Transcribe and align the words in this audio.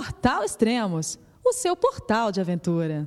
Portal 0.00 0.42
Extremos, 0.44 1.18
o 1.44 1.52
seu 1.52 1.76
portal 1.76 2.32
de 2.32 2.40
aventura. 2.40 3.06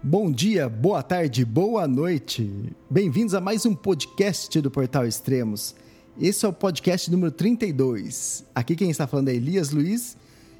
Bom 0.00 0.30
dia, 0.30 0.68
boa 0.68 1.02
tarde, 1.02 1.44
boa 1.44 1.88
noite. 1.88 2.72
Bem-vindos 2.88 3.34
a 3.34 3.40
mais 3.40 3.66
um 3.66 3.74
podcast 3.74 4.60
do 4.60 4.70
Portal 4.70 5.04
Extremos. 5.04 5.74
Esse 6.16 6.46
é 6.46 6.48
o 6.48 6.52
podcast 6.52 7.10
número 7.10 7.32
32. 7.32 8.44
Aqui 8.54 8.76
quem 8.76 8.88
está 8.88 9.04
falando 9.04 9.30
é 9.30 9.34
Elias 9.34 9.72
Luiz 9.72 10.16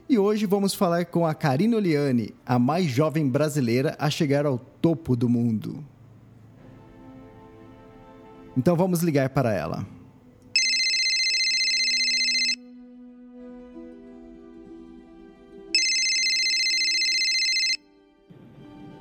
e 0.08 0.18
hoje 0.18 0.44
vamos 0.44 0.74
falar 0.74 1.06
com 1.06 1.24
a 1.24 1.34
Karina 1.34 1.76
Oliane, 1.76 2.34
a 2.44 2.58
mais 2.58 2.86
jovem 2.86 3.28
brasileira 3.28 3.94
a 4.00 4.10
chegar 4.10 4.44
ao 4.44 4.58
topo 4.58 5.14
do 5.14 5.28
mundo. 5.28 5.84
Então 8.56 8.74
vamos 8.74 9.00
ligar 9.00 9.28
para 9.30 9.54
ela. 9.54 9.97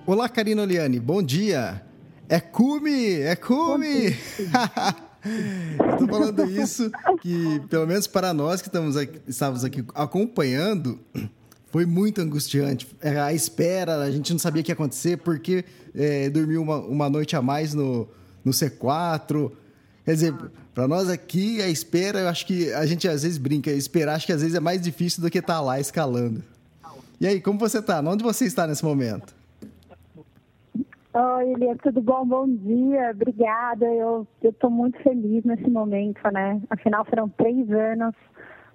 Olá, 0.07 0.29
Karina 0.29 0.61
Oliane, 0.61 1.02
bom 1.02 1.21
dia. 1.21 1.84
É 2.29 2.39
cume, 2.39 3.20
é 3.20 3.35
cume. 3.35 4.16
Estou 5.91 6.07
falando 6.07 6.49
isso 6.49 6.89
que, 7.21 7.59
pelo 7.70 7.85
menos 7.85 8.07
para 8.07 8.33
nós 8.33 8.61
que 8.61 8.70
estamos 8.70 8.95
aqui, 8.95 9.20
estávamos 9.27 9.66
aqui 9.66 9.83
acompanhando, 9.93 10.97
foi 11.66 11.85
muito 11.85 12.21
angustiante. 12.21 12.88
A 13.21 13.33
espera, 13.33 13.97
a 13.97 14.09
gente 14.09 14.31
não 14.31 14.39
sabia 14.39 14.61
o 14.61 14.63
que 14.63 14.71
ia 14.71 14.75
acontecer, 14.75 15.17
porque 15.17 15.66
é, 15.93 16.30
dormiu 16.30 16.61
uma, 16.61 16.77
uma 16.77 17.09
noite 17.09 17.35
a 17.35 17.41
mais 17.41 17.73
no, 17.73 18.08
no 18.45 18.53
C4. 18.53 19.52
Quer 20.05 20.13
dizer, 20.13 20.33
para 20.73 20.88
nós 20.88 21.09
aqui, 21.09 21.61
a 21.61 21.67
espera, 21.67 22.19
eu 22.19 22.30
acho 22.30 22.45
que 22.45 22.71
a 22.71 22.85
gente 22.85 23.09
às 23.09 23.23
vezes 23.23 23.38
brinca, 23.38 23.71
esperar 23.71 24.16
acho 24.16 24.25
que 24.25 24.31
às 24.31 24.39
vezes 24.39 24.55
é 24.55 24.61
mais 24.61 24.81
difícil 24.81 25.21
do 25.21 25.30
que 25.30 25.39
estar 25.39 25.55
tá 25.55 25.61
lá 25.61 25.81
escalando. 25.81 26.41
E 27.19 27.28
aí, 27.28 27.41
como 27.41 27.59
você 27.59 27.80
está? 27.80 28.00
Onde 28.00 28.23
você 28.23 28.45
está 28.45 28.66
nesse 28.66 28.85
momento? 28.85 29.35
Oi, 31.19 31.53
Elias, 31.53 31.79
tudo 31.81 31.99
bom? 31.99 32.23
Bom 32.27 32.47
dia, 32.47 33.09
obrigada. 33.09 33.87
Eu 33.87 34.27
estou 34.43 34.69
muito 34.69 35.01
feliz 35.01 35.43
nesse 35.43 35.67
momento, 35.67 36.21
né? 36.31 36.61
Afinal, 36.69 37.03
foram 37.05 37.27
três 37.29 37.67
anos 37.71 38.13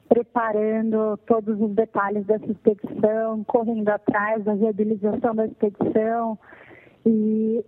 preparando 0.09 1.17
todos 1.19 1.61
os 1.61 1.73
detalhes 1.73 2.27
dessa 2.27 2.51
expedição, 2.51 3.45
correndo 3.45 3.89
atrás 3.91 4.43
da 4.43 4.57
viabilização 4.57 5.37
da 5.37 5.47
expedição. 5.47 6.37
E, 7.07 7.65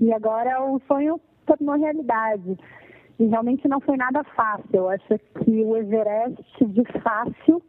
e 0.00 0.12
agora 0.12 0.62
o 0.66 0.80
sonho 0.86 1.20
tornou 1.44 1.74
realidade. 1.74 2.56
E 3.18 3.26
realmente 3.26 3.66
não 3.66 3.80
foi 3.80 3.96
nada 3.96 4.22
fácil. 4.36 4.70
Eu 4.72 4.88
acho 4.88 5.18
que 5.42 5.64
o 5.64 5.76
Everest 5.76 6.64
de 6.66 6.84
fácil 7.00 7.60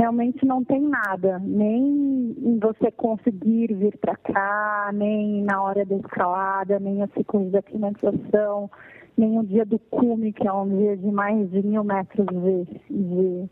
realmente 0.00 0.46
não 0.46 0.64
tem 0.64 0.80
nada, 0.80 1.38
nem 1.40 2.34
em 2.38 2.58
você 2.58 2.90
conseguir 2.90 3.74
vir 3.74 3.98
para 3.98 4.16
cá, 4.16 4.90
nem 4.94 5.44
na 5.44 5.62
hora 5.62 5.84
da 5.84 5.94
escalada, 5.94 6.80
nem 6.80 7.02
os 7.02 7.12
ciclos 7.12 7.50
de 7.50 7.58
aclimatização, 7.58 8.70
nem 9.14 9.38
o 9.38 9.44
dia 9.44 9.66
do 9.66 9.78
cume, 9.78 10.32
que 10.32 10.48
é 10.48 10.52
um 10.52 10.68
dia 10.74 10.96
de 10.96 11.10
mais 11.10 11.50
de 11.50 11.62
mil 11.62 11.84
metros 11.84 12.26
de, 12.26 12.80
de 12.88 13.48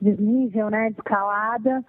desnível, 0.00 0.70
né, 0.70 0.88
de 0.88 0.96
escalada. 0.96 1.84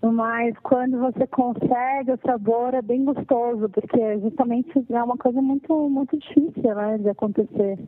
Mas 0.00 0.56
quando 0.60 0.96
você 1.00 1.26
consegue, 1.26 2.12
o 2.12 2.18
sabor 2.24 2.72
é 2.72 2.82
bem 2.82 3.04
gostoso, 3.04 3.68
porque 3.68 4.20
justamente 4.20 4.70
é 4.90 5.02
uma 5.02 5.16
coisa 5.16 5.42
muito, 5.42 5.88
muito 5.88 6.16
difícil 6.16 6.72
né, 6.72 6.98
de 6.98 7.08
acontecer. 7.08 7.80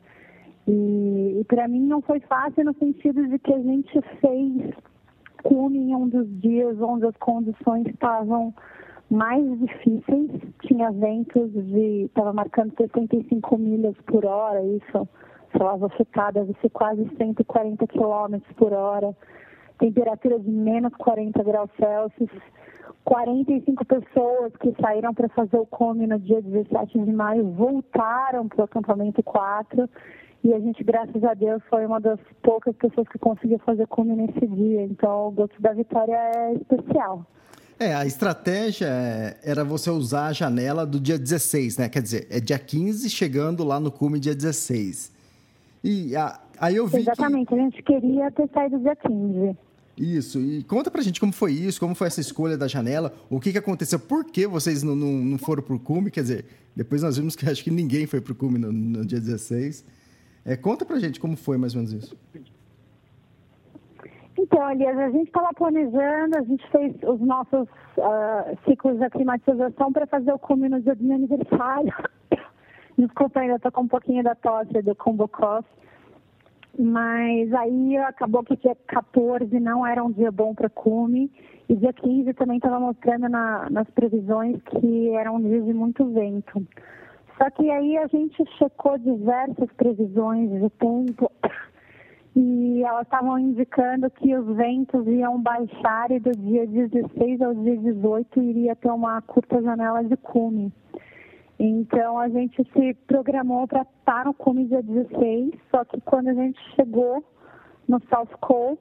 E, 0.66 1.38
e 1.40 1.44
para 1.44 1.68
mim 1.68 1.86
não 1.86 2.02
foi 2.02 2.18
fácil 2.18 2.64
no 2.64 2.74
sentido 2.74 3.28
de 3.28 3.38
que 3.38 3.54
a 3.54 3.60
gente 3.60 4.00
fez 4.20 4.74
cume 5.42 5.78
em 5.78 5.94
um 5.94 6.08
dos 6.08 6.26
dias 6.40 6.80
onde 6.80 7.06
as 7.06 7.16
condições 7.16 7.86
estavam 7.86 8.54
mais 9.10 9.44
difíceis, 9.58 10.30
tinha 10.62 10.90
ventos 10.92 11.50
de, 11.52 12.04
estava 12.04 12.32
marcando 12.32 12.72
65 12.76 13.58
milhas 13.58 13.96
por 14.06 14.24
hora, 14.24 14.62
isso, 14.62 15.08
sei 15.50 15.60
lá, 15.60 16.30
deve 16.30 16.54
ser 16.60 16.70
quase 16.70 17.10
140 17.16 17.86
quilômetros 17.88 18.52
por 18.56 18.72
hora, 18.72 19.14
temperatura 19.78 20.38
de 20.38 20.50
menos 20.50 20.92
40 20.94 21.42
graus 21.42 21.70
Celsius, 21.76 22.30
45 23.04 23.84
pessoas 23.84 24.52
que 24.56 24.74
saíram 24.80 25.12
para 25.12 25.28
fazer 25.30 25.56
o 25.56 25.66
come 25.66 26.06
no 26.06 26.18
dia 26.18 26.40
17 26.40 26.98
de 26.98 27.12
maio 27.12 27.50
voltaram 27.52 28.46
para 28.46 28.60
o 28.60 28.64
acampamento 28.64 29.22
4 29.22 29.88
e 30.42 30.54
a 30.54 30.58
gente, 30.58 30.82
graças 30.82 31.22
a 31.22 31.34
Deus, 31.34 31.62
foi 31.68 31.84
uma 31.84 32.00
das 32.00 32.18
poucas 32.42 32.74
pessoas 32.76 33.06
que 33.08 33.18
conseguiu 33.18 33.58
fazer 33.58 33.86
cume 33.86 34.16
nesse 34.16 34.46
dia. 34.46 34.82
Então, 34.84 35.28
o 35.28 35.30
gosto 35.30 35.60
da 35.60 35.72
vitória 35.72 36.14
é 36.14 36.54
especial. 36.54 37.26
É, 37.78 37.94
a 37.94 38.06
estratégia 38.06 38.88
era 39.42 39.64
você 39.64 39.90
usar 39.90 40.26
a 40.26 40.32
janela 40.32 40.86
do 40.86 40.98
dia 40.98 41.18
16, 41.18 41.78
né? 41.78 41.88
Quer 41.88 42.02
dizer, 42.02 42.26
é 42.30 42.40
dia 42.40 42.58
15 42.58 43.08
chegando 43.10 43.64
lá 43.64 43.78
no 43.78 43.90
cume 43.90 44.18
dia 44.18 44.34
16. 44.34 45.12
E 45.82 46.14
a, 46.16 46.40
aí 46.58 46.76
eu 46.76 46.86
vi 46.86 46.98
Exatamente, 46.98 47.48
que... 47.48 47.54
a 47.54 47.58
gente 47.58 47.82
queria 47.82 48.30
ter 48.30 48.48
saído 48.52 48.78
dia 48.78 48.96
15. 48.96 49.56
Isso, 49.96 50.40
e 50.40 50.62
conta 50.64 50.90
pra 50.90 51.02
gente 51.02 51.20
como 51.20 51.32
foi 51.32 51.52
isso, 51.52 51.78
como 51.78 51.94
foi 51.94 52.06
essa 52.06 52.20
escolha 52.20 52.56
da 52.56 52.66
janela, 52.66 53.14
o 53.28 53.38
que, 53.38 53.52
que 53.52 53.58
aconteceu, 53.58 53.98
por 53.98 54.24
que 54.24 54.46
vocês 54.46 54.82
não, 54.82 54.96
não, 54.96 55.12
não 55.12 55.38
foram 55.38 55.62
pro 55.62 55.78
cume, 55.78 56.10
quer 56.10 56.22
dizer, 56.22 56.46
depois 56.74 57.02
nós 57.02 57.18
vimos 57.18 57.36
que 57.36 57.46
acho 57.48 57.62
que 57.62 57.70
ninguém 57.70 58.06
foi 58.06 58.20
pro 58.20 58.34
cume 58.34 58.58
no, 58.58 58.72
no 58.72 59.04
dia 59.04 59.20
16. 59.20 59.84
É, 60.44 60.56
conta 60.56 60.84
pra 60.84 60.98
gente 60.98 61.20
como 61.20 61.36
foi 61.36 61.58
mais 61.58 61.74
ou 61.74 61.82
menos 61.82 61.92
isso. 61.92 62.16
Então, 64.38 64.70
Elias, 64.70 64.98
a 64.98 65.10
gente 65.10 65.26
estava 65.26 65.52
planejando, 65.52 66.36
a 66.36 66.42
gente 66.42 66.66
fez 66.70 66.94
os 67.02 67.20
nossos 67.20 67.68
uh, 67.98 68.58
ciclos 68.64 68.96
de 68.96 69.04
aclimatização 69.04 69.92
para 69.92 70.06
fazer 70.06 70.32
o 70.32 70.38
cume 70.38 70.68
no 70.68 70.80
dia 70.80 70.94
do 70.94 71.04
meu 71.04 71.16
aniversário. 71.16 71.92
Desculpa, 72.96 73.40
ainda 73.40 73.56
estou 73.56 73.70
com 73.72 73.82
um 73.82 73.88
pouquinho 73.88 74.22
da 74.22 74.34
tosse 74.34 74.80
do 74.82 74.94
combo 74.94 75.28
cross. 75.28 75.64
Mas 76.78 77.52
aí 77.52 77.96
acabou 77.98 78.42
que 78.42 78.56
dia 78.56 78.76
14 78.86 79.60
não 79.60 79.86
era 79.86 80.02
um 80.02 80.10
dia 80.10 80.30
bom 80.30 80.54
para 80.54 80.70
cume. 80.70 81.30
E 81.68 81.76
dia 81.76 81.92
15 81.92 82.32
também 82.34 82.56
estava 82.56 82.80
mostrando 82.80 83.28
na, 83.28 83.68
nas 83.70 83.88
previsões 83.90 84.60
que 84.62 85.10
era 85.10 85.30
um 85.30 85.40
dia 85.40 85.60
de 85.60 85.72
muito 85.74 86.04
vento. 86.06 86.66
Só 87.40 87.48
que 87.48 87.70
aí 87.70 87.96
a 87.96 88.06
gente 88.06 88.44
checou 88.58 88.98
diversas 88.98 89.72
previsões 89.72 90.50
de 90.50 90.68
tempo 90.68 91.32
e 92.36 92.82
elas 92.82 93.04
estavam 93.04 93.38
indicando 93.38 94.10
que 94.10 94.36
os 94.36 94.56
ventos 94.56 95.06
iam 95.06 95.40
baixar 95.40 96.10
e 96.10 96.20
do 96.20 96.32
dia 96.32 96.66
16 96.66 97.40
ao 97.40 97.54
dia 97.54 97.78
18 97.78 98.42
iria 98.42 98.76
ter 98.76 98.90
uma 98.90 99.22
curta 99.22 99.62
janela 99.62 100.04
de 100.04 100.18
cume. 100.18 100.70
Então 101.58 102.18
a 102.18 102.28
gente 102.28 102.62
se 102.74 102.92
programou 103.06 103.66
para 103.66 103.82
estar 103.82 104.26
no 104.26 104.34
cume 104.34 104.66
dia 104.66 104.82
16, 104.82 105.54
só 105.70 105.82
que 105.86 105.98
quando 106.02 106.28
a 106.28 106.34
gente 106.34 106.60
chegou 106.74 107.24
no 107.88 108.02
South 108.10 108.36
Cole, 108.42 108.78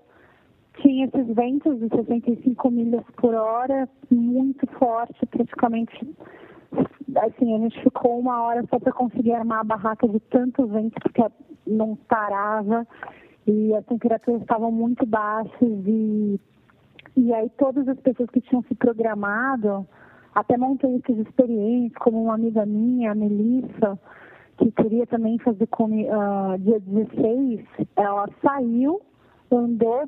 tinha 0.81 1.05
esses 1.05 1.27
ventos 1.33 1.79
de 1.79 1.87
65 1.87 2.71
milhas 2.71 3.05
por 3.15 3.33
hora, 3.33 3.87
muito 4.11 4.67
forte, 4.77 5.25
praticamente 5.27 6.05
assim, 7.17 7.55
a 7.55 7.59
gente 7.59 7.81
ficou 7.83 8.19
uma 8.19 8.43
hora 8.43 8.63
só 8.69 8.79
para 8.79 8.91
conseguir 8.91 9.33
armar 9.33 9.59
a 9.59 9.63
barraca 9.63 10.07
de 10.07 10.19
tanto 10.19 10.67
vento, 10.67 10.95
porque 11.01 11.23
não 11.65 11.95
parava. 11.95 12.87
E 13.47 13.73
as 13.73 13.85
temperaturas 13.85 14.41
estavam 14.41 14.71
muito 14.71 15.05
baixas 15.05 15.53
e, 15.61 16.39
e 17.15 17.33
aí 17.33 17.49
todas 17.57 17.87
as 17.87 17.99
pessoas 17.99 18.29
que 18.29 18.41
tinham 18.41 18.63
se 18.63 18.75
programado, 18.75 19.87
até 20.35 20.57
montanhistas 20.57 21.17
experientes, 21.17 21.97
como 21.97 22.23
uma 22.23 22.35
amiga 22.35 22.65
minha, 22.65 23.11
a 23.11 23.15
Melissa, 23.15 23.99
que 24.57 24.71
queria 24.71 25.07
também 25.07 25.39
fazer 25.39 25.67
com 25.67 25.85
uh, 25.85 26.57
dia 26.59 26.79
16, 26.79 27.65
ela 27.95 28.27
saiu, 28.43 29.01
andou 29.51 30.07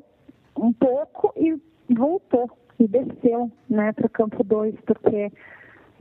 um 0.56 0.72
pouco 0.72 1.32
e 1.36 1.60
voltou 1.92 2.50
e 2.78 2.86
desceu 2.86 3.50
né, 3.68 3.92
para 3.92 4.06
o 4.06 4.10
campo 4.10 4.44
2, 4.44 4.74
porque 4.86 5.32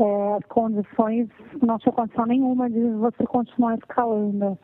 é, 0.06 0.38
as 0.38 0.46
condições, 0.46 1.28
não 1.62 1.78
tinha 1.78 1.94
condição 1.94 2.26
nenhuma 2.26 2.70
de 2.70 2.80
você 2.92 3.26
continuar 3.26 3.78
escalando. 3.78 4.58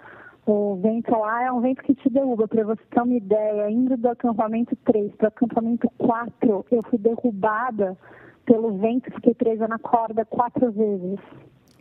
O 0.46 0.78
vento 0.78 1.12
lá 1.12 1.44
é 1.44 1.52
um 1.52 1.60
vento 1.60 1.84
que 1.84 1.94
te 1.94 2.10
derruba. 2.10 2.48
Para 2.48 2.64
você 2.64 2.82
ter 2.90 3.02
uma 3.02 3.14
ideia, 3.14 3.70
indo 3.70 3.98
do 3.98 4.10
acampamento 4.10 4.76
3 4.86 5.14
para 5.16 5.26
o 5.26 5.28
acampamento 5.28 5.92
4, 5.98 6.66
eu 6.72 6.84
fui 6.84 6.98
derrubada 6.98 7.98
pelo 8.46 8.78
vento, 8.78 9.12
fiquei 9.12 9.34
presa 9.34 9.68
na 9.68 9.78
corda 9.78 10.24
quatro 10.24 10.72
vezes. 10.72 11.20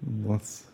Nossa. 0.03 0.69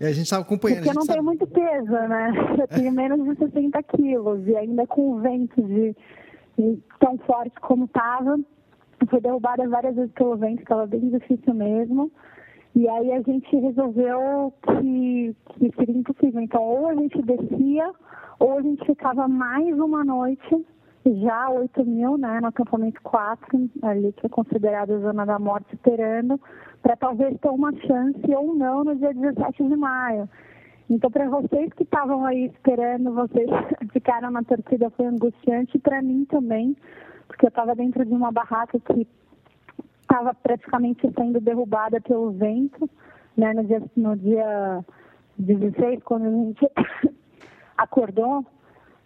E 0.00 0.04
a 0.06 0.12
gente 0.12 0.24
estava 0.24 0.42
acompanhando. 0.42 0.78
Porque 0.78 0.90
eu 0.90 0.94
não 0.94 1.02
sabe... 1.02 1.14
tenho 1.14 1.24
muito 1.24 1.46
peso, 1.46 1.92
né? 1.92 2.32
Eu 2.58 2.68
tenho 2.68 2.92
menos 2.92 3.24
de 3.24 3.36
60 3.36 3.82
quilos. 3.82 4.46
E 4.46 4.56
ainda 4.56 4.86
com 4.86 5.12
o 5.12 5.20
vento 5.20 5.60
de, 5.62 5.96
de 6.56 6.78
tão 6.98 7.18
forte 7.18 7.52
como 7.60 7.84
estava, 7.84 8.38
Fui 9.08 9.20
derrubada 9.20 9.68
várias 9.68 9.94
vezes 9.94 10.12
pelo 10.12 10.36
vento, 10.36 10.62
estava 10.62 10.86
bem 10.86 11.08
difícil 11.10 11.54
mesmo. 11.54 12.10
E 12.74 12.88
aí 12.88 13.12
a 13.12 13.20
gente 13.20 13.54
resolveu 13.56 14.52
que, 14.62 15.36
que 15.50 15.72
seria 15.76 15.96
impossível. 15.96 16.40
Então, 16.40 16.62
ou 16.62 16.88
a 16.88 16.94
gente 16.94 17.20
descia, 17.22 17.90
ou 18.38 18.58
a 18.58 18.62
gente 18.62 18.84
ficava 18.86 19.28
mais 19.28 19.78
uma 19.78 20.04
noite, 20.04 20.66
já 21.04 21.50
8 21.50 21.84
mil, 21.84 22.16
né, 22.16 22.40
no 22.40 22.48
acampamento 22.48 23.00
4, 23.02 23.70
ali 23.82 24.12
que 24.12 24.26
é 24.26 24.28
considerado 24.28 24.92
a 24.92 24.98
zona 25.00 25.26
da 25.26 25.38
morte, 25.38 25.74
esperando, 25.74 26.40
para 26.82 26.96
talvez 26.96 27.38
ter 27.40 27.48
uma 27.48 27.72
chance 27.72 28.34
ou 28.34 28.54
não 28.54 28.84
no 28.84 28.96
dia 28.96 29.12
17 29.12 29.64
de 29.64 29.76
maio. 29.76 30.28
Então, 30.88 31.10
para 31.10 31.28
vocês 31.28 31.72
que 31.74 31.82
estavam 31.82 32.24
aí 32.24 32.46
esperando, 32.46 33.12
vocês 33.14 33.48
ficaram 33.92 34.30
na 34.30 34.42
torcida, 34.42 34.90
foi 34.90 35.06
angustiante, 35.06 35.78
para 35.78 36.02
mim 36.02 36.24
também, 36.24 36.76
porque 37.32 37.46
eu 37.46 37.48
estava 37.48 37.74
dentro 37.74 38.04
de 38.04 38.12
uma 38.12 38.30
barraca 38.30 38.78
que 38.78 39.06
estava 40.02 40.34
praticamente 40.34 41.10
sendo 41.16 41.40
derrubada 41.40 42.00
pelo 42.00 42.30
vento, 42.32 42.88
né, 43.36 43.54
no 43.54 43.64
dia, 43.64 43.82
no 43.96 44.16
dia 44.16 44.84
16, 45.38 46.02
quando 46.04 46.26
a 46.26 46.30
gente 46.30 46.70
acordou, 47.78 48.44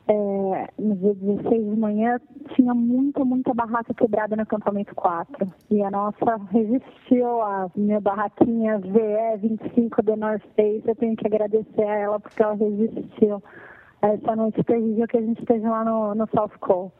é, 0.08 0.68
no 0.78 0.96
dia 0.96 1.14
16 1.14 1.70
de 1.70 1.76
manhã, 1.76 2.20
tinha 2.54 2.74
muita, 2.74 3.24
muita 3.24 3.54
barraca 3.54 3.94
quebrada 3.94 4.34
no 4.34 4.42
acampamento 4.42 4.94
4. 4.94 5.46
E 5.70 5.82
a 5.82 5.90
nossa 5.90 6.36
resistiu, 6.50 7.42
a 7.42 7.70
minha 7.76 8.00
barraquinha 8.00 8.78
VE 8.78 9.36
25 9.40 10.02
do 10.02 10.16
North 10.16 10.42
Face, 10.56 10.82
eu 10.84 10.96
tenho 10.96 11.16
que 11.16 11.26
agradecer 11.26 11.82
a 11.82 11.94
ela 11.94 12.20
porque 12.20 12.42
ela 12.42 12.54
resistiu 12.54 13.40
a 14.02 14.08
essa 14.08 14.34
noite 14.34 14.62
terrível 14.64 15.06
que 15.06 15.16
a 15.16 15.22
gente 15.22 15.44
teve 15.44 15.68
lá 15.68 15.84
no, 15.84 16.14
no 16.16 16.28
South 16.34 16.58
Cole. 16.58 16.90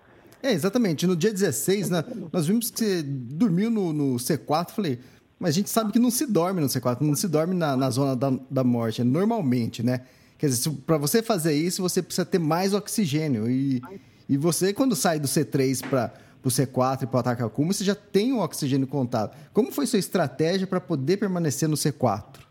É, 0.43 0.53
exatamente. 0.53 1.07
No 1.07 1.17
dia 1.17 1.33
16, 1.33 1.91
né, 1.91 2.05
nós 2.33 2.47
vimos 2.47 2.71
que 2.71 2.79
você 2.79 3.03
dormiu 3.03 3.71
no, 3.71 3.93
no 3.93 4.17
C4. 4.17 4.71
Falei, 4.71 4.99
mas 5.39 5.51
a 5.51 5.53
gente 5.53 5.71
sabe 5.71 5.93
que 5.93 5.99
não 5.99 6.11
se 6.11 6.27
dorme 6.27 6.61
no 6.61 6.67
C4, 6.67 7.01
não 7.01 7.15
se 7.15 7.29
dorme 7.29 7.55
na, 7.55 7.77
na 7.77 7.91
zona 7.91 8.17
da, 8.17 8.33
da 8.51 8.65
morte, 8.65 9.03
normalmente, 9.05 9.83
né? 9.83 10.03
Quer 10.39 10.49
dizer, 10.49 10.71
para 10.87 10.99
você 10.99 11.23
fazer 11.23 11.55
isso, 11.55 11.83
você 11.83 12.03
precisa 12.03 12.25
ter 12.25 12.39
mais 12.39 12.75
oxigênio. 12.75 13.51
E, 13.51 13.83
e 14.29 14.37
você, 14.37 14.73
quando 14.73 14.95
sai 14.95 15.19
do 15.19 15.27
C3 15.27 15.87
para 15.89 16.13
o 16.45 16.49
C4 16.49 17.03
e 17.03 17.07
para 17.07 17.17
o 17.17 17.21
ataque 17.21 17.43
ao 17.43 17.51
cume, 17.51 17.73
você 17.73 17.85
já 17.85 17.95
tem 17.95 18.33
o 18.33 18.41
oxigênio 18.41 18.87
contado. 18.87 19.35
Como 19.53 19.73
foi 19.73 19.87
sua 19.87 19.99
estratégia 19.99 20.67
para 20.67 20.81
poder 20.81 21.17
permanecer 21.17 21.69
no 21.69 21.77
C4? 21.77 22.46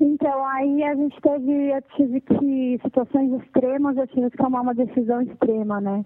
Então, 0.00 0.44
aí 0.46 0.82
a 0.84 0.94
gente 0.94 1.18
teve, 1.20 1.70
eu 1.72 1.82
tive 1.96 2.20
que, 2.20 2.78
situações 2.82 3.32
extremas, 3.42 3.96
eu 3.96 4.06
tive 4.08 4.30
que 4.30 4.36
tomar 4.36 4.60
uma 4.60 4.74
decisão 4.74 5.22
extrema, 5.22 5.80
né? 5.80 6.04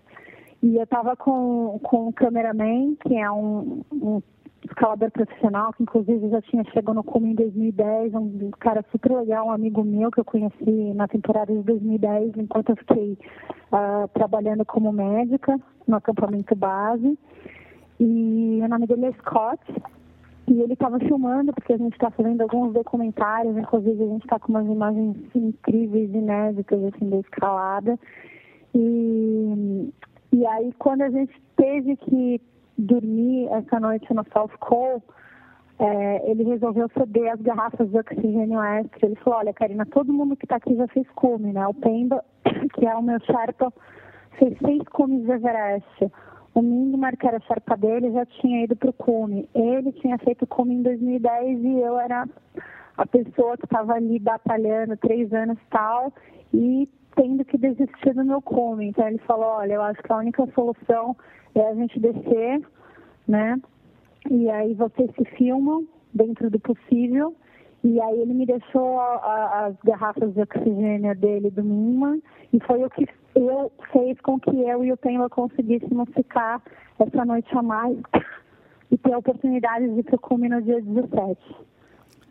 E 0.62 0.76
eu 0.76 0.84
estava 0.84 1.16
com, 1.16 1.80
com 1.82 2.08
um 2.08 2.12
cameraman, 2.12 2.94
que 2.96 3.16
é 3.16 3.30
um, 3.30 3.82
um 3.92 4.22
escalador 4.64 5.10
profissional, 5.10 5.72
que 5.72 5.82
inclusive 5.82 6.28
já 6.28 6.40
tinha 6.42 6.64
chegado 6.64 6.94
no 6.94 7.02
cume 7.02 7.30
em 7.30 7.34
2010, 7.34 8.14
um 8.14 8.50
cara 8.58 8.84
super 8.92 9.12
legal, 9.12 9.46
um 9.46 9.50
amigo 9.50 9.82
meu 9.82 10.10
que 10.10 10.20
eu 10.20 10.24
conheci 10.24 10.94
na 10.94 11.08
temporada 11.08 11.52
de 11.52 11.62
2010, 11.62 12.32
enquanto 12.36 12.70
eu 12.70 12.76
fiquei 12.76 13.18
uh, 13.72 14.06
trabalhando 14.12 14.64
como 14.64 14.92
médica 14.92 15.58
no 15.86 15.96
acampamento 15.96 16.54
base. 16.54 17.18
E 17.98 18.60
o 18.62 18.68
nome 18.68 18.86
dele 18.86 19.06
é 19.06 19.12
Scott, 19.12 19.60
e 20.50 20.60
ele 20.60 20.72
estava 20.72 20.98
filmando, 20.98 21.52
porque 21.52 21.72
a 21.72 21.76
gente 21.76 21.92
está 21.92 22.10
fazendo 22.10 22.40
alguns 22.40 22.72
documentários, 22.72 23.56
inclusive 23.56 24.02
a 24.02 24.06
gente 24.08 24.24
está 24.24 24.36
com 24.40 24.48
umas 24.48 24.66
imagens 24.66 25.16
incríveis, 25.32 26.12
inéditas, 26.12 26.82
assim, 26.92 27.08
da 27.08 27.18
escalada. 27.18 27.96
E, 28.74 29.92
e 30.32 30.44
aí, 30.44 30.72
quando 30.76 31.02
a 31.02 31.10
gente 31.10 31.32
teve 31.56 31.94
que 31.98 32.40
dormir 32.76 33.46
essa 33.52 33.78
noite 33.78 34.12
no 34.12 34.26
South 34.32 34.50
Cole, 34.58 35.00
é, 35.78 36.28
ele 36.28 36.42
resolveu 36.42 36.90
ceder 36.98 37.32
as 37.32 37.40
garrafas 37.40 37.88
de 37.88 37.96
oxigênio 37.96 38.60
extra. 38.60 39.06
Ele 39.06 39.16
falou, 39.16 39.38
olha, 39.38 39.54
Karina, 39.54 39.86
todo 39.86 40.12
mundo 40.12 40.36
que 40.36 40.46
está 40.46 40.56
aqui 40.56 40.74
já 40.74 40.88
fez 40.88 41.08
cume, 41.10 41.52
né? 41.52 41.64
O 41.68 41.74
Pemba, 41.74 42.24
que 42.74 42.84
é 42.84 42.94
o 42.96 43.02
meu 43.02 43.20
Sherpa, 43.20 43.72
fez 44.36 44.58
seis 44.58 44.82
cumes 44.88 45.24
de 45.24 45.30
Everest. 45.30 46.10
O 46.54 46.62
Mingmar, 46.62 47.16
que 47.16 47.26
era 47.26 47.36
a 47.36 47.40
Sherpa 47.40 47.76
dele, 47.76 48.12
já 48.12 48.26
tinha 48.26 48.64
ido 48.64 48.74
para 48.74 48.90
o 48.90 48.92
cume. 48.92 49.48
Ele 49.54 49.92
tinha 49.92 50.18
feito 50.18 50.46
cume 50.46 50.74
em 50.74 50.82
2010 50.82 51.64
e 51.64 51.80
eu 51.80 51.98
era 51.98 52.28
a 52.96 53.06
pessoa 53.06 53.56
que 53.56 53.64
estava 53.64 53.94
ali 53.94 54.18
batalhando 54.18 54.96
três 54.96 55.32
anos 55.32 55.58
tal 55.70 56.12
e 56.52 56.88
tendo 57.14 57.44
que 57.44 57.56
desistir 57.56 58.14
do 58.14 58.24
meu 58.24 58.42
cume. 58.42 58.86
Então 58.88 59.06
ele 59.06 59.18
falou, 59.18 59.46
olha, 59.46 59.74
eu 59.74 59.82
acho 59.82 60.02
que 60.02 60.12
a 60.12 60.16
única 60.16 60.46
solução 60.54 61.16
é 61.54 61.68
a 61.68 61.74
gente 61.74 61.98
descer, 62.00 62.60
né? 63.26 63.56
E 64.28 64.50
aí 64.50 64.74
vocês 64.74 65.10
se 65.16 65.24
filmam 65.36 65.86
dentro 66.12 66.50
do 66.50 66.58
possível. 66.58 67.34
E 67.82 68.00
aí 68.00 68.20
ele 68.20 68.34
me 68.34 68.44
deixou 68.44 69.00
a, 69.00 69.14
a, 69.16 69.66
as 69.66 69.76
garrafas 69.82 70.34
de 70.34 70.42
oxigênio 70.42 71.16
dele 71.16 71.50
do 71.50 71.64
Minman 71.64 72.20
e 72.52 72.60
foi 72.60 72.84
o 72.84 72.90
que 72.90 73.06
eu 73.34 73.72
fez 73.92 74.20
com 74.20 74.38
que 74.38 74.50
eu 74.50 74.84
e 74.84 74.92
o 74.92 74.96
Pemba 74.96 75.28
conseguíssemos 75.28 76.08
ficar 76.14 76.62
essa 76.98 77.24
noite 77.24 77.48
a 77.56 77.62
mais 77.62 77.96
e 78.90 78.98
ter 78.98 79.12
a 79.12 79.18
oportunidade 79.18 79.88
de 79.88 80.00
ir 80.00 80.02
para 80.02 80.16
o 80.16 80.18
cume 80.18 80.48
no 80.48 80.60
dia 80.60 80.80
17. 80.80 81.38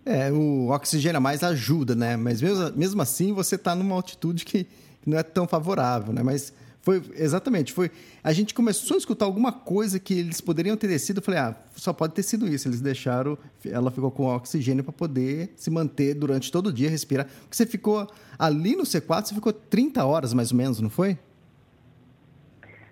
É, 0.06 0.31
o 0.31 0.69
oxigênio 0.69 1.18
a 1.18 1.22
mais 1.22 1.44
ajuda, 1.44 1.96
né? 1.96 2.18
Mas 2.18 2.42
mesmo, 2.42 2.78
mesmo 2.78 3.01
assim 3.01 3.34
você 3.34 3.56
está 3.56 3.75
numa 3.75 3.96
altitude 3.96 4.46
que 4.46 4.68
não 5.06 5.18
é 5.18 5.24
tão 5.24 5.48
favorável, 5.48 6.13
né? 6.13 6.24
Mas 6.24 6.54
foi 6.81 7.01
exatamente, 7.15 7.73
foi. 7.73 7.91
A 8.23 8.31
gente 8.31 8.53
começou 8.53 8.95
a 8.95 8.97
escutar 8.97 9.25
alguma 9.25 9.51
coisa 9.51 9.99
que 9.99 10.13
eles 10.13 10.39
poderiam 10.39 10.77
ter 10.77 10.87
descido. 10.87 11.19
Eu 11.19 11.23
falei, 11.23 11.39
ah, 11.39 11.55
só 11.73 11.91
pode 11.91 12.13
ter 12.13 12.23
sido 12.23 12.47
isso. 12.47 12.67
Eles 12.67 12.81
deixaram, 12.81 13.37
ela 13.65 13.91
ficou 13.91 14.09
com 14.11 14.25
oxigênio 14.25 14.83
para 14.83 14.93
poder 14.93 15.51
se 15.55 15.69
manter 15.69 16.13
durante 16.13 16.51
todo 16.51 16.67
o 16.67 16.73
dia, 16.73 16.89
respirar. 16.89 17.25
Porque 17.25 17.55
você 17.55 17.65
ficou 17.65 18.07
ali 18.37 18.75
no 18.75 18.83
C4, 18.83 19.25
você 19.25 19.35
ficou 19.35 19.51
30 19.51 20.05
horas 20.05 20.33
mais 20.33 20.51
ou 20.51 20.57
menos, 20.57 20.79
não 20.79 20.89
foi? 20.89 21.17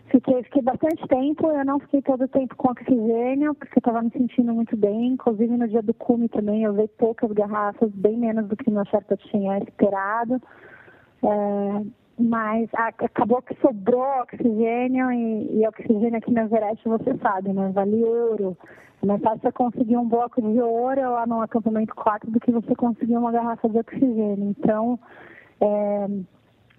Fiquei, 0.10 0.42
fiquei 0.44 0.62
bastante 0.62 1.06
tempo, 1.08 1.52
eu 1.52 1.66
não 1.66 1.80
fiquei 1.80 2.02
todo 2.02 2.24
o 2.24 2.28
tempo 2.30 2.56
com 2.56 2.70
oxigênio, 2.70 3.54
porque 3.56 3.78
eu 3.78 3.80
estava 3.80 4.02
me 4.02 4.10
sentindo 4.12 4.54
muito 4.54 4.76
bem. 4.76 5.08
Inclusive 5.14 5.58
no 5.58 5.68
dia 5.68 5.82
do 5.82 5.94
cume 5.94 6.30
também, 6.30 6.64
eu 6.64 6.72
usei 6.74 6.88
poucas 6.88 7.32
garrafas, 7.32 7.92
bem 7.92 8.18
menos 8.18 8.48
do 8.48 8.56
que 8.56 8.70
meu 8.70 8.86
chefe 8.86 9.18
tinha 9.30 9.58
esperado. 9.60 10.42
É, 11.24 11.82
mas 12.20 12.70
acabou 12.74 13.42
que 13.42 13.56
sobrou 13.62 14.22
oxigênio 14.22 15.12
e, 15.12 15.60
e 15.60 15.68
oxigênio 15.68 16.18
aqui 16.18 16.32
na 16.32 16.44
Everest 16.44 16.88
você 16.88 17.16
sabe, 17.22 17.54
né? 17.54 17.72
Vale 17.74 18.04
ouro. 18.04 18.58
É 19.02 19.06
mais 19.06 19.22
fácil 19.22 19.42
você 19.42 19.52
conseguir 19.52 19.98
um 19.98 20.08
bloco 20.08 20.42
de 20.42 20.60
ouro 20.60 21.02
lá 21.02 21.28
no 21.28 21.42
acampamento 21.42 21.94
4 21.94 22.32
do 22.32 22.40
que 22.40 22.52
você 22.52 22.74
conseguir 22.76 23.16
uma 23.18 23.32
garrafa 23.32 23.70
de 23.70 23.78
oxigênio. 23.78 24.56
Então, 24.58 25.00
é, 25.62 26.08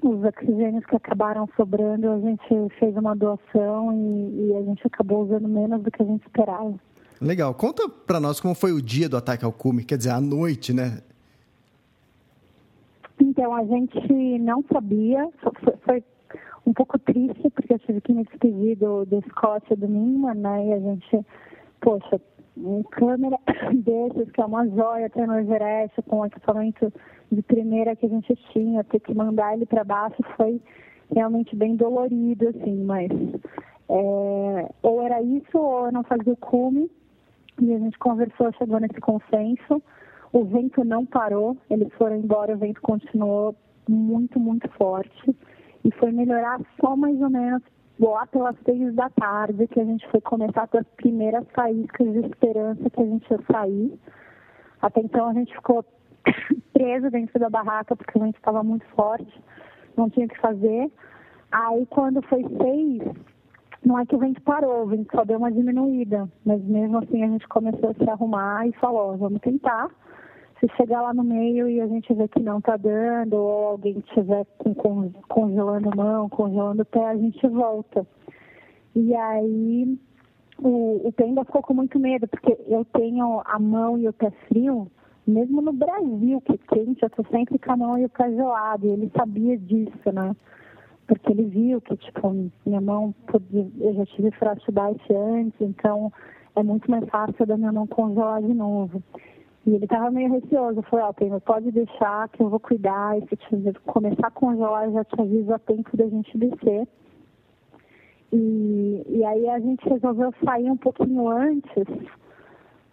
os 0.02 0.25
oxigênios 0.25 0.85
que 0.87 0.96
acabaram 0.96 1.49
sobrando, 1.56 2.11
a 2.11 2.19
gente 2.19 2.74
fez 2.79 2.96
uma 2.96 3.15
doação 3.15 3.93
e, 3.93 4.48
e 4.48 4.56
a 4.56 4.63
gente 4.63 4.84
acabou 4.86 5.24
usando 5.24 5.48
menos 5.48 5.81
do 5.82 5.91
que 5.91 6.03
a 6.03 6.06
gente 6.06 6.27
esperava. 6.27 6.74
Legal. 7.20 7.55
Conta 7.55 7.89
para 7.89 8.19
nós 8.19 8.41
como 8.41 8.55
foi 8.55 8.72
o 8.72 8.82
dia 8.82 9.08
do 9.08 9.17
ataque 9.17 9.44
ao 9.44 9.53
cume, 9.53 9.84
quer 9.84 9.98
dizer, 9.98 10.10
a 10.10 10.20
noite, 10.20 10.72
né? 10.72 10.98
Então, 13.20 13.55
a 13.55 13.65
gente 13.65 14.39
não 14.39 14.65
sabia, 14.72 15.29
foi, 15.43 15.77
foi, 15.84 16.05
um 16.67 16.72
pouco 16.72 16.98
triste, 16.98 17.51
porque 17.51 17.75
eu 17.75 17.79
tive 17.79 18.01
que 18.01 18.13
me 18.13 18.25
despedir 18.25 18.77
do, 18.77 19.05
do 19.06 19.22
Scott 19.31 19.65
né? 19.77 20.67
E 20.67 20.72
a 20.72 20.79
gente, 20.79 21.27
poxa, 21.81 22.20
câmera 22.91 23.39
desses, 23.75 24.31
que 24.32 24.41
é 24.41 24.44
uma 24.44 24.69
joia 24.69 25.08
ter 25.10 25.27
no 25.27 25.39
Everest, 25.39 26.03
com 26.03 26.27
equipamento 26.27 26.93
de 27.31 27.43
primeira 27.43 27.96
que 27.96 28.06
a 28.06 28.08
gente 28.08 28.34
tinha, 28.53 28.84
ter 28.84 29.01
que 29.01 29.15
mandar 29.15 29.55
ele 29.55 29.67
para 29.67 29.84
baixo 29.84 30.22
foi 30.37 30.60
realmente 31.15 31.56
bem 31.56 31.77
dolorido, 31.77 32.48
assim, 32.48 32.84
mas 32.84 33.10
é, 33.89 34.70
ou 34.82 35.03
era 35.03 35.22
isso 35.22 35.58
ou 35.58 35.87
eu 35.87 35.93
não 35.93 36.03
fazia 36.03 36.32
o 36.32 36.37
cume, 36.37 36.91
e 37.60 37.75
a 37.75 37.79
gente 37.79 37.98
conversou, 37.98 38.53
chegou 38.53 38.79
nesse 38.79 39.01
consenso. 39.01 39.82
O 40.32 40.44
vento 40.44 40.85
não 40.85 41.06
parou, 41.06 41.56
eles 41.70 41.93
foram 41.94 42.17
embora, 42.17 42.55
o 42.55 42.58
vento 42.58 42.81
continuou 42.82 43.55
muito, 43.89 44.39
muito 44.39 44.69
forte. 44.73 45.37
E 45.85 45.91
foi 45.93 46.13
melhorar 46.13 46.61
só 46.81 46.97
mais 46.97 47.20
ou 47.20 47.31
menos 47.31 47.63
lá 47.99 48.27
pelas 48.27 48.56
seis 48.65 48.94
da 48.94 49.08
tarde 49.11 49.67
que 49.67 49.81
a 49.81 49.85
gente 49.85 50.06
foi 50.11 50.20
começar 50.20 50.69
com 50.69 50.79
as 50.79 50.87
primeiras 50.97 51.44
faíscas 51.55 52.13
de 52.13 52.19
esperança 52.20 52.91
que 52.91 53.03
a 53.03 53.06
gente 53.06 53.31
ia 53.31 53.41
sair. 53.51 53.99
Até 54.81 55.01
então 55.01 55.29
a 55.29 55.32
gente 55.32 55.55
ficou 55.55 55.85
preso 56.73 57.11
dentro 57.11 57.39
da 57.39 57.49
barraca 57.49 57.97
porque 57.97 58.19
o 58.19 58.20
vento 58.20 58.37
estava 58.37 58.63
muito 58.63 58.87
forte, 58.89 59.43
não 59.97 60.11
tinha 60.11 60.27
o 60.27 60.29
que 60.29 60.41
fazer. 60.41 60.93
Aí 61.51 61.87
quando 61.87 62.23
foi 62.23 62.44
seis, 62.44 63.03
não 63.85 63.99
é 63.99 64.05
que 64.05 64.15
o 64.15 64.19
vento 64.19 64.43
parou, 64.43 64.82
o 64.82 64.87
vento 64.87 65.08
só 65.15 65.25
deu 65.25 65.39
uma 65.39 65.51
diminuída, 65.51 66.29
mas 66.44 66.63
mesmo 66.65 66.99
assim 66.99 67.25
a 67.25 67.29
gente 67.29 67.49
começou 67.49 67.91
a 67.91 67.94
se 67.94 68.08
arrumar 68.08 68.67
e 68.67 68.73
falou, 68.73 69.17
vamos 69.17 69.41
tentar 69.41 69.89
se 70.60 70.69
chegar 70.77 71.03
lá 71.03 71.15
no 71.15 71.22
meio 71.22 71.69
e 71.69 71.81
a 71.81 71.86
gente 71.86 72.12
vê 72.15 72.27
que 72.29 72.41
não 72.41 72.58
está 72.58 72.77
dando, 72.77 73.34
ou 73.34 73.69
alguém 73.69 73.98
estiver 73.98 74.44
com, 74.58 75.12
congelando 75.29 75.96
mão, 75.96 76.29
congelando 76.29 76.84
pé, 76.84 77.05
a 77.05 77.17
gente 77.17 77.46
volta. 77.46 78.06
E 78.94 79.15
aí 79.15 79.98
o, 80.58 81.08
o 81.08 81.12
Penda 81.12 81.44
ficou 81.44 81.62
com 81.62 81.74
muito 81.74 81.98
medo, 81.98 82.27
porque 82.27 82.56
eu 82.67 82.84
tenho 82.84 83.41
a 83.44 83.58
mão 83.58 83.96
e 83.98 84.08
o 84.08 84.12
pé 84.12 84.31
frio, 84.48 84.91
mesmo 85.27 85.62
no 85.62 85.72
Brasil, 85.72 86.41
que 86.41 86.53
é 86.53 86.74
quente, 86.74 87.03
eu 87.03 87.10
tô 87.10 87.24
sempre 87.31 87.58
com 87.58 87.72
a 87.72 87.77
mão 87.77 87.98
e 87.98 88.05
o 88.05 88.08
pé 88.08 88.31
gelado, 88.32 88.86
e 88.86 88.91
ele 88.91 89.12
sabia 89.17 89.56
disso, 89.56 90.12
né? 90.12 90.34
Porque 91.06 91.32
ele 91.32 91.44
viu 91.44 91.81
que, 91.81 91.96
tipo, 91.96 92.50
minha 92.67 92.81
mão, 92.81 93.15
podia, 93.29 93.67
eu 93.81 93.94
já 93.94 94.06
tive 94.06 94.31
frostbite 94.32 95.15
antes, 95.15 95.60
então 95.60 96.12
é 96.56 96.62
muito 96.62 96.91
mais 96.91 97.08
fácil 97.08 97.46
da 97.46 97.56
minha 97.56 97.72
mão 97.72 97.86
congelar 97.86 98.43
de 98.43 98.53
novo. 98.53 99.03
E 99.69 99.75
ele 99.75 99.84
estava 99.84 100.10
meio 100.10 100.32
receoso. 100.32 100.81
Falei, 100.81 101.05
ó, 101.05 101.37
oh, 101.37 101.41
pode 101.43 101.70
deixar 101.70 102.27
que 102.31 102.43
eu 102.43 102.48
vou 102.48 102.58
cuidar. 102.58 103.19
E 103.19 103.20
se 103.20 103.72
começar 103.84 104.29
a 104.29 104.31
congelar, 104.31 104.91
já 104.91 105.05
te 105.05 105.20
aviso 105.20 105.53
a 105.53 105.58
tempo 105.58 105.94
da 105.94 106.08
gente 106.08 106.39
descer. 106.39 106.89
E, 108.32 109.05
e 109.06 109.25
aí 109.27 109.46
a 109.46 109.58
gente 109.58 109.87
resolveu 109.87 110.32
sair 110.43 110.70
um 110.70 110.77
pouquinho 110.77 111.29
antes 111.29 111.84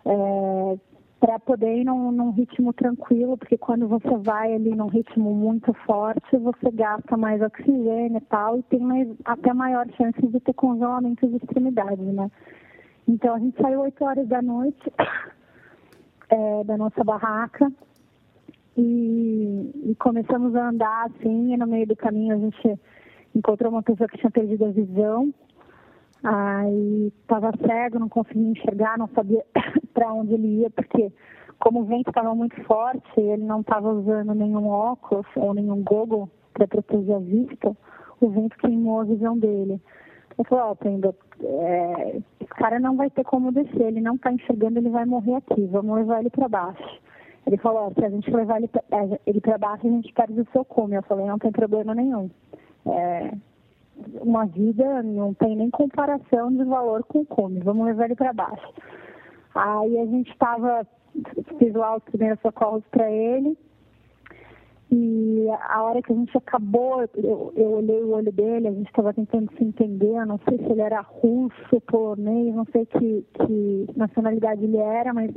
é, 0.04 0.78
para 1.18 1.40
poder 1.40 1.78
ir 1.78 1.86
num, 1.86 2.12
num, 2.12 2.32
ritmo 2.32 2.74
tranquilo, 2.74 3.38
porque 3.38 3.58
quando 3.58 3.88
você 3.88 4.18
vai 4.18 4.54
ali 4.54 4.76
num 4.76 4.88
ritmo 4.88 5.34
muito 5.34 5.74
forte, 5.86 6.36
você 6.36 6.72
gasta 6.72 7.16
mais 7.16 7.42
oxigênio 7.42 8.18
e 8.18 8.22
tal, 8.22 8.60
e 8.60 8.64
tem 8.64 8.82
mais, 8.82 9.08
até 9.24 9.54
maior 9.54 9.88
chance 9.96 10.28
de 10.28 10.40
ter 10.42 10.54
congelamento 10.54 11.26
de 11.26 11.38
extremidades, 11.38 12.06
né? 12.06 12.30
Então 13.08 13.34
a 13.34 13.40
gente 13.40 13.62
saiu 13.62 13.80
8 13.80 14.04
horas 14.04 14.28
da 14.28 14.42
noite 14.42 14.92
é, 16.30 16.64
da 16.64 16.78
nossa 16.78 17.04
barraca 17.04 17.72
e, 18.78 19.92
e, 19.92 19.96
começamos 19.96 20.56
a 20.56 20.70
andar 20.70 21.06
assim, 21.06 21.54
e 21.54 21.58
no 21.58 21.68
meio 21.68 21.88
do 21.88 21.96
caminho 21.96 22.36
a 22.36 22.40
gente 22.40 22.80
encontrou 23.34 23.72
uma 23.72 23.84
pessoa 23.84 24.08
que 24.10 24.18
tinha 24.18 24.32
perdido 24.32 24.66
a 24.66 24.72
visão, 24.72 25.34
aí 26.24 27.12
estava 27.22 27.52
cego, 27.66 28.00
não 28.00 28.10
conseguia 28.10 28.50
enxergar, 28.50 28.98
não 28.98 29.08
sabia 29.10 29.46
para 29.94 30.12
onde 30.14 30.34
ele 30.34 30.62
ia, 30.62 30.70
porque 30.70 31.12
como 31.60 31.82
o 31.82 31.86
vento 31.86 32.10
estava 32.10 32.36
muito 32.36 32.62
forte, 32.64 33.20
ele 33.20 33.44
não 33.44 33.62
estava 33.62 33.92
usando 33.92 34.34
nenhum 34.34 34.68
óculos 34.68 35.26
ou 35.36 35.54
nenhum 35.54 35.82
goggle 35.84 36.30
para 36.54 36.68
proteger 36.68 37.16
a 37.16 37.20
vista, 37.20 37.78
o 38.20 38.30
vento 38.30 38.58
queimou 38.58 39.02
a 39.02 39.06
visão 39.06 39.38
dele. 39.38 39.82
Eu 40.38 40.44
falei, 40.46 40.64
ó, 40.64 40.72
oh, 40.72 40.76
Penda, 40.76 41.16
é, 41.42 42.18
esse 42.42 42.54
cara 42.56 42.80
não 42.80 42.96
vai 42.96 43.10
ter 43.10 43.24
como 43.24 43.52
descer, 43.52 43.82
ele 43.82 44.02
não 44.02 44.16
está 44.16 44.32
enxergando, 44.32 44.80
ele 44.80 44.90
vai 44.90 45.06
morrer 45.06 45.36
aqui, 45.36 45.66
vamos 45.68 45.96
levar 45.96 46.20
ele 46.20 46.30
para 46.30 46.50
baixo. 46.50 47.02
Ele 47.48 47.58
falou, 47.58 47.88
oh, 47.88 47.94
se 48.00 48.06
a 48.06 48.10
gente 48.10 48.30
levar 48.32 48.58
ele 48.58 48.68
para 48.68 48.84
é, 48.92 49.58
baixo, 49.58 49.88
a 49.88 49.90
gente 49.90 50.14
perde 50.14 50.42
o 50.42 50.48
seu 50.52 50.66
cume. 50.66 50.96
Eu 50.96 51.04
falei, 51.04 51.26
não 51.26 51.40
tem 51.40 51.52
problema 51.52 51.94
nenhum. 51.94 52.30
É, 52.88 53.32
uma 54.22 54.46
vida 54.46 55.04
não 55.04 55.34
tem 55.34 55.56
nem 55.56 55.70
comparação 55.70 56.52
de 56.52 56.64
valor 56.64 57.04
com 57.04 57.20
o 57.20 57.26
cume, 57.26 57.60
vamos 57.60 57.86
levar 57.86 58.06
ele 58.06 58.16
para 58.16 58.34
baixo. 58.34 58.74
Aí 59.54 60.00
a 60.00 60.06
gente 60.06 60.30
estava, 60.32 60.86
fiz 61.58 61.74
lá 61.74 61.96
os 61.96 62.04
primeiros 62.04 62.40
socorros 62.42 62.84
para 62.92 63.10
ele, 63.10 63.58
e 64.92 65.48
a 65.70 65.82
hora 65.82 66.02
que 66.02 66.12
a 66.14 66.16
gente 66.16 66.38
acabou, 66.38 67.02
eu, 67.16 67.54
eu 67.56 67.72
olhei 67.72 68.04
o 68.04 68.12
olho 68.12 68.32
dele, 68.32 68.68
a 68.68 68.72
gente 68.72 68.88
estava 68.88 69.14
tentando 69.14 69.52
se 69.58 69.64
entender, 69.64 70.26
não 70.26 70.40
sei 70.48 70.58
se 70.58 70.72
ele 70.72 70.82
era 70.82 71.02
russo, 71.02 71.82
polonês, 71.88 72.54
não 72.54 72.66
sei 72.66 72.86
que, 72.86 73.26
que 73.34 73.88
nacionalidade 73.96 74.64
ele 74.64 74.78
era, 74.78 75.14
mas 75.14 75.32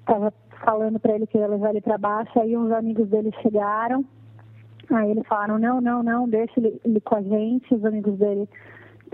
estava 0.00 0.32
falando 0.64 0.98
para 0.98 1.14
ele 1.14 1.26
que 1.26 1.38
ia 1.38 1.46
levar 1.46 1.70
ele 1.70 1.80
para 1.80 1.96
baixo, 1.96 2.38
aí 2.40 2.56
uns 2.56 2.72
amigos 2.72 3.08
dele 3.08 3.32
chegaram, 3.40 4.04
aí 4.90 5.10
eles 5.10 5.26
falaram, 5.26 5.58
não, 5.58 5.80
não, 5.80 6.02
não, 6.02 6.28
deixa 6.28 6.58
ele, 6.58 6.80
ele 6.84 7.00
com 7.00 7.14
a 7.14 7.22
gente, 7.22 7.74
os 7.74 7.84
amigos 7.84 8.18
dele 8.18 8.48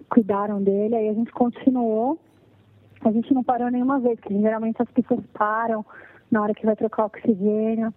cuidaram 0.08 0.62
dele, 0.62 0.96
aí 0.96 1.08
a 1.10 1.14
gente 1.14 1.30
continuou, 1.32 2.18
a 3.02 3.12
gente 3.12 3.32
não 3.34 3.44
parou 3.44 3.70
nenhuma 3.70 4.00
vez, 4.00 4.18
porque 4.18 4.38
geralmente 4.40 4.80
as 4.80 4.90
pessoas 4.90 5.20
param 5.34 5.84
na 6.30 6.42
hora 6.42 6.54
que 6.54 6.64
vai 6.64 6.74
trocar 6.74 7.06
oxigênio, 7.06 7.92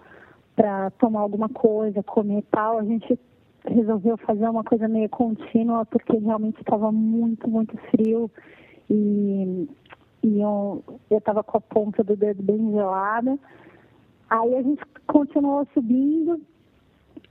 para 0.55 0.89
tomar 0.91 1.22
alguma 1.22 1.50
coisa, 1.50 2.03
comer 2.03 2.39
e 2.39 2.46
tal, 2.51 2.79
a 2.79 2.84
gente 2.84 3.17
resolveu 3.65 4.17
fazer 4.17 4.48
uma 4.50 4.63
coisa 4.63 4.88
meio 4.88 5.10
contínua 5.10 5.86
porque 5.86 6.17
realmente 6.17 6.60
estava 6.60 6.91
muito, 6.91 7.50
muito 7.50 7.77
frio 7.89 8.29
e, 8.89 9.67
e 10.24 10.41
eu 10.41 10.84
estava 11.10 11.43
com 11.43 11.58
a 11.58 11.62
ponta 11.62 12.03
do 12.03 12.15
dedo 12.15 12.41
bem 12.41 12.72
gelada. 12.72 13.38
Aí 14.29 14.55
a 14.55 14.62
gente 14.62 14.81
continuou 15.08 15.67
subindo 15.74 16.41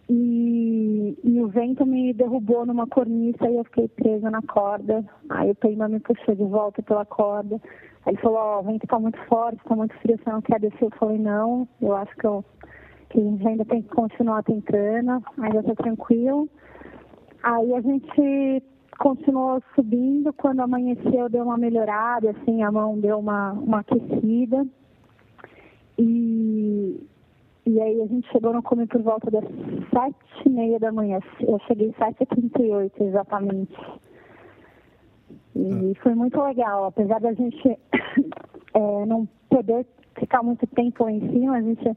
e, 0.09 1.17
e 1.23 1.41
o 1.41 1.49
vento 1.49 1.87
me 1.87 2.13
derrubou 2.13 2.67
numa 2.67 2.87
corniça 2.87 3.49
e 3.49 3.57
eu 3.57 3.65
fiquei 3.65 3.89
presa 3.89 4.31
na 4.31 4.43
corda. 4.43 5.05
Aí 5.29 5.51
o 5.51 5.55
Peima 5.55 5.89
me 5.89 6.01
puxou 6.01 6.35
de 6.35 6.45
volta 6.45 6.83
pela 6.83 7.05
corda. 7.05 7.61
Aí 8.05 8.13
ele 8.13 8.21
falou, 8.21 8.39
ó, 8.39 8.57
oh, 8.57 8.61
o 8.61 8.65
vento 8.65 8.85
está 8.85 8.99
muito 8.99 9.19
forte, 9.27 9.59
está 9.59 9.77
muito 9.77 9.95
frio, 9.99 10.19
você 10.19 10.31
não 10.31 10.43
quer 10.43 10.59
descer? 10.59 10.83
Eu 10.83 10.91
falei, 10.99 11.19
não, 11.19 11.69
eu 11.81 11.95
acho 11.95 12.15
que 12.17 12.27
eu 12.27 12.45
que 13.11 13.21
a 13.21 13.25
gente 13.25 13.47
ainda 13.47 13.65
tem 13.65 13.83
que 13.83 13.89
continuar 13.89 14.43
tentando, 14.45 15.23
ainda 15.39 15.61
está 15.61 15.75
tranquilo. 15.75 16.49
Aí 17.43 17.75
a 17.75 17.81
gente 17.81 18.63
continuou 18.99 19.63
subindo, 19.75 20.33
quando 20.33 20.61
amanheceu 20.61 21.29
deu 21.29 21.45
uma 21.45 21.57
melhorada, 21.57 22.31
assim, 22.31 22.63
a 22.63 22.71
mão 22.71 22.99
deu 22.99 23.19
uma, 23.19 23.53
uma 23.53 23.81
aquecida. 23.81 24.67
E, 25.99 27.01
e 27.67 27.81
aí 27.81 28.01
a 28.01 28.07
gente 28.07 28.31
chegou 28.31 28.53
no 28.53 28.63
come 28.63 28.87
por 28.87 29.03
volta 29.03 29.31
das 29.31 29.45
sete 29.45 30.47
e 30.47 30.49
meia 30.49 30.79
da 30.79 30.93
manhã. 30.93 31.19
Eu 31.41 31.59
cheguei 31.67 31.93
sete 31.99 32.23
e 32.23 32.27
trinta 32.27 32.63
e 32.63 32.71
oito 32.71 33.03
exatamente. 33.03 33.77
E 35.57 35.93
ah. 35.97 36.03
foi 36.03 36.15
muito 36.15 36.41
legal, 36.41 36.85
apesar 36.85 37.21
da 37.21 37.33
gente 37.33 37.69
é, 38.75 39.07
não 39.07 39.27
poder 39.49 39.85
ficar 40.15 40.43
muito 40.43 40.67
tempo 40.69 41.09
em 41.09 41.21
cima, 41.33 41.57
a 41.57 41.63
gente 41.63 41.97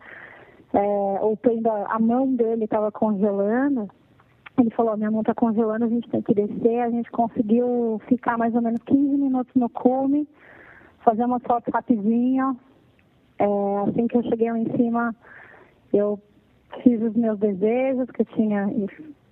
é, 0.74 1.20
ou 1.22 1.38
tendo 1.38 1.70
a, 1.70 1.96
a 1.96 2.00
mão 2.00 2.34
dele 2.36 2.66
estava 2.66 2.92
congelando, 2.92 3.90
ele 4.60 4.70
falou, 4.72 4.96
minha 4.96 5.10
mão 5.10 5.22
está 5.22 5.34
congelando, 5.34 5.86
a 5.86 5.90
gente 5.90 6.10
tem 6.10 6.22
que 6.22 6.34
descer. 6.34 6.82
A 6.82 6.90
gente 6.90 7.10
conseguiu 7.12 8.00
ficar 8.08 8.38
mais 8.38 8.54
ou 8.54 8.62
menos 8.62 8.82
15 8.84 9.18
minutos 9.18 9.54
no 9.56 9.70
cume, 9.70 10.28
fazer 11.04 11.26
uma 11.26 11.40
foto 11.40 11.72
rapidinho. 11.72 12.58
É, 13.40 13.46
assim 13.88 14.08
que 14.08 14.18
eu 14.18 14.24
cheguei 14.24 14.52
lá 14.52 14.60
em 14.60 14.78
cima, 14.78 15.16
eu 15.92 16.20
fiz 16.84 17.02
os 17.02 17.14
meus 17.16 17.40
desejos 17.40 18.10
que 18.12 18.22
eu 18.22 18.26
tinha 18.26 18.70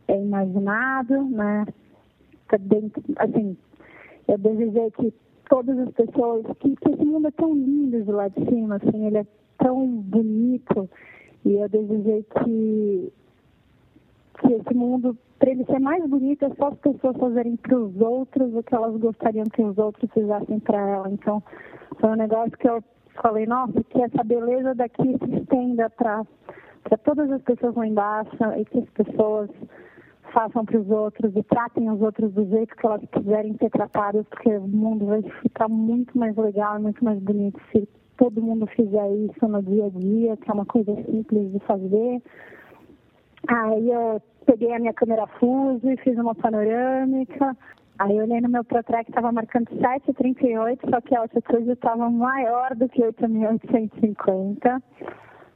é, 0.08 0.20
imaginado, 0.20 1.24
né? 1.26 1.66
Assim, 3.18 3.56
eu 4.28 4.38
desejei 4.38 4.92
que 4.92 5.14
todas 5.50 5.78
as 5.78 5.92
pessoas, 5.92 6.46
que, 6.60 6.76
que 6.76 6.90
esse 6.90 7.06
mundo 7.06 7.28
é 7.28 7.32
tão 7.32 7.54
lindo 7.54 8.04
de 8.04 8.12
lá 8.12 8.28
de 8.28 8.44
cima, 8.46 8.78
assim, 8.78 9.06
ele 9.06 9.20
é 9.20 9.26
tão 9.58 9.88
bonito 9.88 10.90
e 11.46 11.56
eu 11.56 11.68
desejei 11.70 12.24
que, 12.24 13.14
que 14.40 14.54
esse 14.54 14.74
mundo, 14.74 15.18
para 15.40 15.52
ele 15.52 15.66
ser 15.66 15.80
mais 15.80 16.08
bonito, 16.08 16.46
é 16.46 16.50
só 16.56 16.68
as 16.68 16.78
pessoas 16.80 17.18
fazerem 17.18 17.56
para 17.56 17.78
os 17.78 18.00
outros 18.00 18.54
o 18.54 18.64
que 18.64 18.76
elas 18.76 18.96
gostariam 18.98 19.46
que 19.46 19.62
os 19.62 19.78
outros 19.78 20.10
fizessem 20.12 20.60
para 20.60 20.80
ela. 20.80 21.10
Então, 21.10 21.42
foi 22.00 22.10
um 22.10 22.16
negócio 22.16 22.58
que 22.58 22.70
eu 22.70 22.84
falei, 23.22 23.46
nossa, 23.46 23.84
que 23.84 24.02
essa 24.02 24.24
beleza 24.24 24.76
daqui 24.76 25.18
se 25.18 25.36
estenda 25.36 25.90
para 25.90 26.26
todas 27.04 27.32
as 27.32 27.42
pessoas 27.42 27.76
lá 27.76 27.88
embaixo 27.88 28.38
e 28.58 28.66
que 28.66 28.80
as 28.80 28.90
pessoas 28.90 29.50
façam 30.32 30.64
para 30.64 30.80
os 30.80 30.90
outros 30.90 31.36
e 31.36 31.44
tratem 31.44 31.90
os 31.90 32.02
outros 32.02 32.32
do 32.34 32.46
jeito 32.46 32.76
que 32.76 32.86
elas 32.86 33.02
quiserem 33.12 33.56
ser 33.58 33.70
tratadas, 33.70 34.26
porque 34.28 34.50
o 34.56 34.68
mundo 34.68 35.06
vai 35.06 35.22
ficar 35.42 35.68
muito 35.68 36.18
mais 36.18 36.36
legal 36.38 36.78
e 36.80 36.82
muito 36.82 37.04
mais 37.04 37.20
bonito 37.20 37.60
se 37.72 37.88
todo 38.22 38.40
mundo 38.40 38.68
fizer 38.68 39.12
isso 39.16 39.48
no 39.48 39.64
dia 39.64 39.88
a 39.88 39.90
dia, 39.90 40.38
que 40.38 40.52
é 40.52 40.54
uma 40.54 40.66
coisa 40.66 40.94
simples 41.06 41.52
de 41.52 41.60
fazer. 41.62 42.22
Aí 43.48 43.90
eu 43.90 44.22
peguei 44.46 44.72
a 44.76 44.80
minha 44.80 44.94
câmera 44.94 45.26
Fuji, 45.26 45.98
fiz 46.04 46.16
uma 46.20 46.36
panorâmica. 46.36 47.58
Aí 47.98 48.16
eu 48.16 48.24
olhei 48.24 48.40
no 48.40 48.48
meu 48.48 48.64
ProTrack, 48.64 49.10
estava 49.10 49.32
marcando 49.32 49.66
7,38, 49.70 50.88
só 50.88 51.02
que 51.02 51.16
a 51.16 51.22
altitude 51.22 51.72
estava 51.72 52.12
maior 52.12 52.76
do 52.76 52.88
que 52.88 53.02
8.850, 53.02 54.84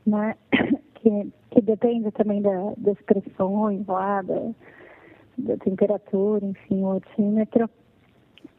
né? 0.07 0.35
Que, 1.05 1.31
que 1.51 1.61
depende 1.61 2.09
também 2.13 2.41
da, 2.41 2.73
das 2.77 2.99
pressões 3.03 3.85
lá, 3.85 4.23
da, 4.23 4.49
da 5.37 5.57
temperatura, 5.57 6.43
enfim, 6.43 6.81
o 6.81 6.93
altímetro. 6.93 7.69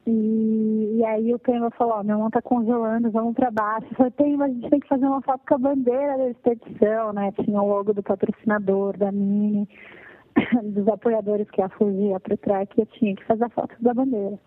E, 0.06 0.98
e 0.98 1.04
aí 1.04 1.34
o 1.34 1.38
Pema 1.38 1.70
falou, 1.72 1.94
ó, 1.94 2.02
minha 2.02 2.16
mão 2.16 2.30
tá 2.30 2.40
congelando, 2.40 3.10
vamos 3.10 3.34
para 3.34 3.50
baixo. 3.50 3.88
Eu 3.90 3.96
falei, 3.96 4.12
tem, 4.12 4.36
mas 4.36 4.50
a 4.50 4.54
gente 4.54 4.70
tem 4.70 4.80
que 4.80 4.88
fazer 4.88 5.06
uma 5.06 5.20
foto 5.20 5.40
com 5.48 5.54
a 5.54 5.58
bandeira 5.58 6.16
da 6.16 6.28
expedição, 6.28 7.12
né? 7.12 7.32
Tinha 7.32 7.60
o 7.60 7.66
logo 7.66 7.92
do 7.92 8.02
patrocinador, 8.02 8.96
da 8.96 9.10
Mini, 9.10 9.68
dos 10.62 10.86
apoiadores 10.86 11.50
que 11.50 11.60
é 11.60 11.64
a 11.64 11.68
Fuji, 11.70 12.14
a 12.14 12.20
Protrack, 12.20 12.78
eu 12.78 12.86
tinha 12.86 13.16
que 13.16 13.24
fazer 13.24 13.44
a 13.44 13.50
foto 13.50 13.74
da 13.80 13.92
bandeira. 13.92 14.38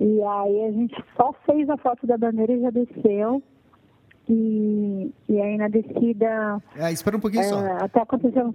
E 0.00 0.22
aí 0.22 0.64
a 0.64 0.72
gente 0.72 1.04
só 1.16 1.32
fez 1.46 1.68
a 1.70 1.76
foto 1.76 2.06
da 2.06 2.18
bandeira 2.18 2.52
e 2.52 2.60
já 2.62 2.70
desceu. 2.70 3.42
E, 4.32 5.12
e 5.28 5.40
aí 5.40 5.56
na 5.56 5.66
descida. 5.66 6.62
É, 6.76 6.92
espera 6.92 7.16
um 7.16 7.20
pouquinho 7.20 7.42
é, 7.42 7.48
só. 7.48 7.58
Até 7.80 8.00
aconteceu. 8.00 8.54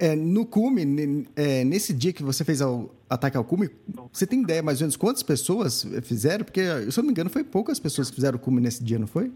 É, 0.00 0.16
no 0.16 0.44
cume, 0.44 1.28
é, 1.36 1.62
nesse 1.62 1.94
dia 1.94 2.12
que 2.12 2.24
você 2.24 2.44
fez 2.44 2.60
o 2.60 2.90
ataque 3.08 3.36
ao 3.36 3.44
cume, 3.44 3.70
você 4.12 4.26
tem 4.26 4.42
ideia 4.42 4.64
mais 4.64 4.80
ou 4.80 4.84
menos 4.84 4.96
quantas 4.96 5.22
pessoas 5.22 5.84
fizeram? 6.02 6.44
Porque, 6.44 6.60
se 6.90 6.98
eu 6.98 7.02
não 7.02 7.06
me 7.06 7.12
engano, 7.12 7.30
foi 7.30 7.44
poucas 7.44 7.78
pessoas 7.78 8.10
que 8.10 8.16
fizeram 8.16 8.36
o 8.36 8.40
cume 8.40 8.60
nesse 8.60 8.82
dia, 8.82 8.98
não 8.98 9.06
foi? 9.06 9.30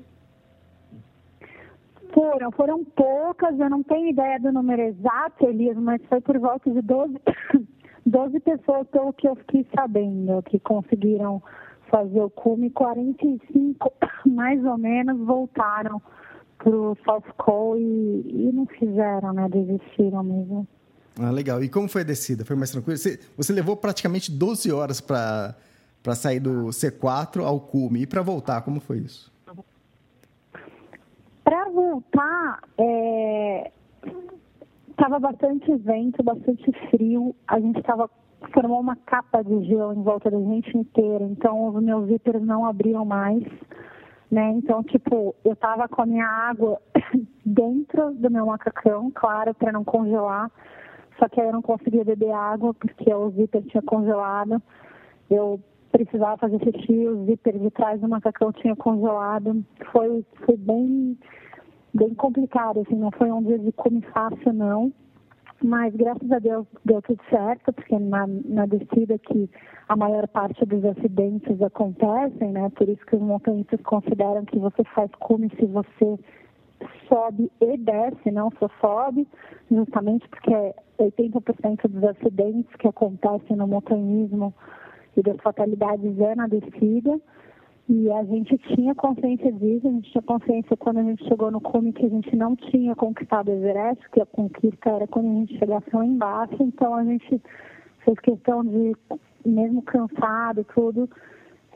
Foram, 2.12 2.50
foram 2.50 2.84
poucas, 2.84 3.56
eu 3.56 3.70
não 3.70 3.84
tenho 3.84 4.08
ideia 4.08 4.40
do 4.40 4.50
número 4.50 4.82
exato, 4.82 5.46
Elias, 5.46 5.76
mas 5.76 6.02
foi 6.08 6.20
por 6.20 6.36
volta 6.40 6.68
de 6.68 6.82
12, 6.82 7.14
12 8.04 8.40
pessoas, 8.42 8.88
pelo 8.88 9.12
que 9.12 9.28
eu 9.28 9.36
fiquei 9.36 9.64
sabendo, 9.72 10.42
que 10.42 10.58
conseguiram 10.58 11.40
fazer 11.90 12.20
o 12.20 12.30
cume, 12.30 12.70
45 12.70 13.92
mais 14.26 14.64
ou 14.64 14.78
menos 14.78 15.18
voltaram 15.26 16.00
para 16.58 16.70
o 16.70 16.96
South 17.04 17.32
Cole 17.38 17.80
e, 17.80 18.48
e, 18.48 18.52
não 18.52 18.66
fizeram, 18.66 19.32
né? 19.32 19.48
Desistiram 19.48 20.22
mesmo. 20.22 20.66
Ah, 21.18 21.30
legal. 21.30 21.62
E 21.62 21.68
como 21.68 21.88
foi 21.88 22.02
a 22.02 22.04
descida? 22.04 22.44
Foi 22.44 22.54
mais 22.54 22.70
tranquilo? 22.70 22.96
Você, 22.96 23.18
você 23.36 23.52
levou 23.52 23.76
praticamente 23.76 24.30
12 24.30 24.70
horas 24.70 25.00
para 25.00 25.54
sair 26.14 26.40
do 26.40 26.66
C4 26.66 27.42
ao 27.44 27.60
cume. 27.60 28.02
E 28.02 28.06
para 28.06 28.22
voltar, 28.22 28.62
como 28.62 28.80
foi 28.80 28.98
isso? 28.98 29.30
Para 31.42 31.68
voltar, 31.70 32.62
estava 34.90 35.16
é... 35.16 35.20
bastante 35.20 35.74
vento, 35.76 36.22
bastante 36.22 36.70
frio. 36.90 37.34
A 37.48 37.58
gente 37.58 37.80
estava 37.80 38.08
formou 38.52 38.80
uma 38.80 38.96
capa 38.96 39.42
de 39.42 39.64
gelo 39.64 39.92
em 39.92 40.02
volta 40.02 40.30
da 40.30 40.38
gente 40.38 40.76
inteira, 40.76 41.24
então 41.24 41.68
os 41.68 41.82
meus 41.82 42.08
zíperes 42.08 42.42
não 42.42 42.64
abriam 42.64 43.04
mais, 43.04 43.44
né? 44.30 44.50
Então, 44.52 44.82
tipo, 44.82 45.34
eu 45.44 45.54
tava 45.56 45.88
com 45.88 46.02
a 46.02 46.06
minha 46.06 46.26
água 46.26 46.80
dentro 47.44 48.12
do 48.14 48.30
meu 48.30 48.46
macacão, 48.46 49.10
claro, 49.14 49.54
para 49.54 49.72
não 49.72 49.84
congelar, 49.84 50.50
só 51.18 51.28
que 51.28 51.40
aí 51.40 51.46
eu 51.46 51.52
não 51.52 51.62
conseguia 51.62 52.04
beber 52.04 52.32
água 52.32 52.72
porque 52.72 53.12
o 53.12 53.30
zíper 53.30 53.62
tinha 53.64 53.82
congelado. 53.82 54.60
Eu 55.28 55.60
precisava 55.92 56.38
fazer 56.38 56.58
xixi, 56.60 57.06
o 57.06 57.26
zíper 57.26 57.58
de 57.58 57.70
trás 57.70 58.00
do 58.00 58.08
macacão 58.08 58.50
tinha 58.52 58.74
congelado. 58.74 59.62
Foi, 59.92 60.24
foi 60.46 60.56
bem, 60.56 61.18
bem 61.92 62.14
complicado, 62.14 62.80
assim, 62.80 62.96
não 62.96 63.10
foi 63.10 63.30
um 63.30 63.42
dia 63.42 63.58
de 63.58 63.70
come 63.72 64.00
fácil, 64.12 64.52
não. 64.54 64.92
Mas 65.62 65.94
graças 65.94 66.30
a 66.32 66.38
Deus 66.38 66.66
deu 66.84 67.02
tudo 67.02 67.20
certo, 67.28 67.72
porque 67.72 67.98
na, 67.98 68.26
na 68.26 68.64
descida 68.64 69.18
que 69.18 69.50
a 69.88 69.96
maior 69.96 70.26
parte 70.28 70.64
dos 70.64 70.82
acidentes 70.84 71.60
acontecem, 71.60 72.52
né? 72.52 72.70
Por 72.70 72.88
isso 72.88 73.04
que 73.04 73.16
os 73.16 73.22
montanhistas 73.22 73.80
consideram 73.82 74.44
que 74.46 74.58
você 74.58 74.82
faz 74.94 75.10
cume 75.16 75.50
se 75.58 75.66
você 75.66 76.18
sobe 77.08 77.52
e 77.60 77.76
desce, 77.76 78.30
não 78.30 78.50
só 78.58 78.70
sobe, 78.80 79.28
justamente 79.70 80.26
porque 80.28 80.74
80% 80.98 81.88
dos 81.88 82.04
acidentes 82.04 82.74
que 82.76 82.88
acontecem 82.88 83.56
no 83.56 83.66
montanhismo 83.66 84.54
e 85.16 85.22
das 85.22 85.36
fatalidades 85.42 86.18
é 86.20 86.34
na 86.34 86.46
descida. 86.46 87.20
E 87.92 88.08
a 88.12 88.22
gente 88.22 88.56
tinha 88.72 88.94
consciência 88.94 89.50
disso, 89.50 89.88
a 89.88 89.90
gente 89.90 90.12
tinha 90.12 90.22
consciência 90.22 90.76
quando 90.76 90.98
a 90.98 91.02
gente 91.02 91.24
chegou 91.24 91.50
no 91.50 91.60
cume 91.60 91.92
que 91.92 92.06
a 92.06 92.08
gente 92.08 92.36
não 92.36 92.54
tinha 92.54 92.94
conquistado 92.94 93.48
o 93.48 93.52
Everest, 93.52 94.08
que 94.10 94.20
a 94.20 94.26
conquista 94.26 94.90
era 94.90 95.08
quando 95.08 95.28
a 95.28 95.34
gente 95.40 95.58
chegasse 95.58 95.88
lá 95.92 96.06
embaixo, 96.06 96.54
então 96.60 96.94
a 96.94 97.02
gente 97.02 97.42
fez 98.04 98.16
questão 98.20 98.64
de, 98.64 98.94
mesmo 99.44 99.82
cansado, 99.82 100.64
tudo, 100.72 101.10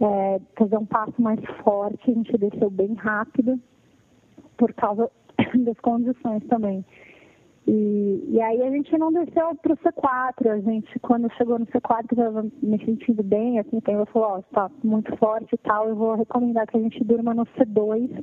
é, 0.01 0.41
fazer 0.57 0.77
um 0.77 0.87
passo 0.87 1.21
mais 1.21 1.41
forte, 1.65 2.09
a 2.09 2.15
gente 2.15 2.39
desceu 2.39 2.71
bem 2.71 2.95
rápido, 2.95 3.59
por 4.57 4.73
causa 4.73 5.11
das 5.65 5.81
condições 5.81 6.47
também. 6.47 6.85
E, 7.67 8.25
e 8.29 8.41
aí 8.41 8.63
a 8.63 8.71
gente 8.71 8.97
não 8.99 9.11
desceu 9.11 9.55
para 9.55 9.73
o 9.73 9.77
C4, 9.79 10.51
a 10.51 10.61
gente, 10.61 10.99
quando 11.01 11.33
chegou 11.35 11.59
no 11.59 11.67
C4, 11.67 12.13
estava 12.13 12.47
me 12.63 12.85
sentindo 12.85 13.23
bem, 13.23 13.59
assim, 13.59 13.79
então 13.79 13.95
eu 13.95 14.07
falou, 14.07 14.29
ó, 14.29 14.37
oh, 14.37 14.39
está 14.41 14.71
muito 14.83 15.17
forte 15.17 15.55
e 15.55 15.59
tal, 15.59 15.89
eu 15.89 15.97
vou 15.97 16.15
recomendar 16.15 16.67
que 16.67 16.77
a 16.77 16.81
gente 16.81 17.03
durma 17.03 17.33
no 17.33 17.47
C2. 17.47 18.23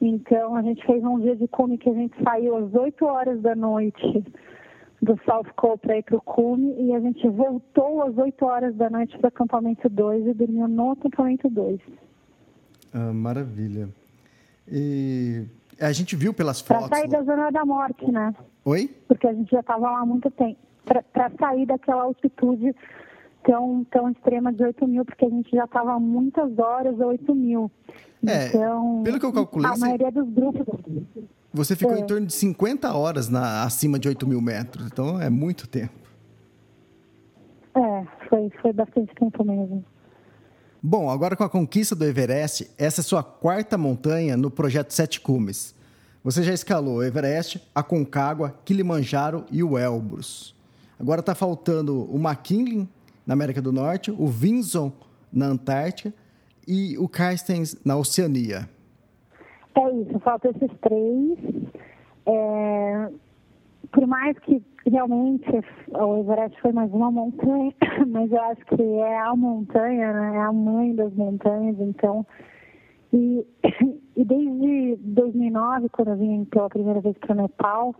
Então 0.00 0.56
a 0.56 0.62
gente 0.62 0.84
fez 0.86 1.04
um 1.04 1.20
dia 1.20 1.36
de 1.36 1.46
cume 1.48 1.78
que 1.78 1.88
a 1.88 1.94
gente 1.94 2.16
saiu 2.24 2.56
às 2.56 2.74
8 2.74 3.04
horas 3.04 3.40
da 3.40 3.54
noite 3.54 4.24
do 5.00 5.18
South 5.24 5.52
Cole 5.54 5.78
para 5.78 5.98
ir 5.98 6.02
para 6.02 6.16
o 6.16 6.20
cume 6.20 6.74
e 6.78 6.94
a 6.94 7.00
gente 7.00 7.28
voltou 7.28 8.02
às 8.02 8.16
8 8.16 8.44
horas 8.44 8.74
da 8.74 8.88
noite 8.88 9.16
para 9.18 9.26
o 9.26 9.28
acampamento 9.28 9.88
2 9.88 10.26
e 10.26 10.34
dormiu 10.34 10.66
no 10.66 10.92
acampamento 10.92 11.48
2. 11.48 11.80
Ah, 12.94 13.12
maravilha. 13.12 13.88
E 14.66 15.44
a 15.86 15.92
gente 15.92 16.16
viu 16.16 16.32
pelas 16.32 16.60
fotos. 16.60 16.88
Para 16.88 16.98
sair 16.98 17.08
da 17.08 17.22
zona 17.22 17.50
da 17.50 17.64
morte, 17.64 18.10
né? 18.10 18.34
Oi? 18.64 18.90
Porque 19.08 19.26
a 19.26 19.32
gente 19.32 19.50
já 19.50 19.60
estava 19.60 19.90
lá 19.90 20.00
há 20.00 20.06
muito 20.06 20.30
tempo. 20.30 20.58
Para 20.84 21.30
sair 21.38 21.66
daquela 21.66 22.02
altitude 22.02 22.74
tão, 23.44 23.84
tão 23.90 24.10
extrema 24.10 24.52
de 24.52 24.62
8 24.62 24.86
mil, 24.86 25.04
porque 25.04 25.24
a 25.24 25.30
gente 25.30 25.50
já 25.54 25.64
estava 25.64 25.98
muitas 25.98 26.58
horas 26.58 27.00
a 27.00 27.06
8 27.06 27.34
mil. 27.34 27.70
É, 28.26 28.48
então, 28.48 29.02
pelo 29.04 29.18
que 29.18 29.26
eu 29.26 29.32
calculei... 29.32 29.70
A 29.70 29.76
maioria 29.76 30.10
dos 30.10 30.28
grupos... 30.28 30.64
Você 31.52 31.76
ficou 31.76 31.94
é. 31.94 32.00
em 32.00 32.06
torno 32.06 32.26
de 32.26 32.32
50 32.32 32.94
horas 32.94 33.28
na, 33.28 33.64
acima 33.64 33.98
de 33.98 34.08
8 34.08 34.26
mil 34.26 34.40
metros, 34.40 34.86
então 34.86 35.20
é 35.20 35.28
muito 35.28 35.68
tempo. 35.68 35.92
É, 37.74 38.06
foi, 38.28 38.50
foi 38.60 38.72
bastante 38.72 39.14
tempo 39.14 39.44
mesmo. 39.44 39.84
Bom, 40.84 41.08
agora 41.08 41.36
com 41.36 41.44
a 41.44 41.48
conquista 41.48 41.94
do 41.94 42.04
Everest, 42.04 42.68
essa 42.76 43.02
é 43.02 43.04
sua 43.04 43.22
quarta 43.22 43.78
montanha 43.78 44.36
no 44.36 44.50
projeto 44.50 44.90
Sete 44.90 45.20
Cumes. 45.20 45.76
Você 46.24 46.42
já 46.42 46.52
escalou 46.52 46.96
o 46.96 47.02
Everest, 47.04 47.62
a 47.72 47.84
Concagua, 47.84 48.52
Kilimanjaro 48.64 49.44
e 49.48 49.62
o 49.62 49.78
Elbrus. 49.78 50.56
Agora 50.98 51.20
está 51.20 51.36
faltando 51.36 52.12
o 52.12 52.16
McKinley 52.16 52.88
na 53.24 53.32
América 53.32 53.62
do 53.62 53.70
Norte, 53.70 54.10
o 54.10 54.26
Vinson 54.26 54.90
na 55.32 55.46
Antártica 55.46 56.12
e 56.66 56.98
o 56.98 57.08
Carstens 57.08 57.76
na 57.84 57.96
Oceania. 57.96 58.68
É 59.76 59.94
isso, 60.00 60.18
faltam 60.18 60.50
esses 60.50 60.76
três. 60.80 61.38
É, 62.26 63.08
por 63.92 64.06
mais 64.06 64.38
que 64.40 64.62
realmente 64.86 65.48
o 65.88 66.16
Everest 66.18 66.60
foi 66.60 66.72
mais 66.72 66.92
uma 66.92 67.10
montanha, 67.10 67.72
mas 68.08 68.32
eu 68.32 68.40
acho 68.42 68.64
que 68.66 68.82
é 68.82 69.18
a 69.20 69.36
montanha, 69.36 70.12
né? 70.12 70.36
é 70.36 70.40
a 70.40 70.52
mãe 70.52 70.94
das 70.94 71.12
montanhas, 71.14 71.78
então. 71.78 72.26
E, 73.12 73.46
e 74.16 74.24
desde 74.24 74.96
2009, 74.96 75.88
quando 75.90 76.08
eu 76.08 76.16
vim 76.16 76.44
pela 76.46 76.68
primeira 76.68 77.00
vez 77.00 77.16
para 77.18 77.32
o 77.32 77.36
Nepal, 77.36 77.94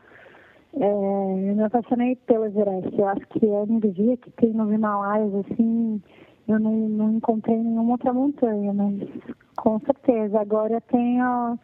é, 0.74 1.50
eu 1.50 1.56
me 1.56 1.62
apaixonei 1.62 2.16
pelo 2.26 2.46
Everest. 2.46 2.98
Eu 2.98 3.08
acho 3.08 3.26
que 3.28 3.46
a 3.46 3.62
energia 3.62 4.16
que 4.16 4.30
tem 4.32 4.54
nos 4.54 4.72
Himalaias, 4.72 5.34
assim, 5.34 6.02
eu 6.48 6.58
não, 6.58 6.72
não 6.72 7.12
encontrei 7.12 7.56
nenhuma 7.56 7.92
outra 7.92 8.12
montanha, 8.12 8.72
mas 8.72 8.96
com 9.56 9.78
certeza. 9.80 10.40
Agora 10.40 10.72
eu 10.72 10.80
tenho, 10.80 11.58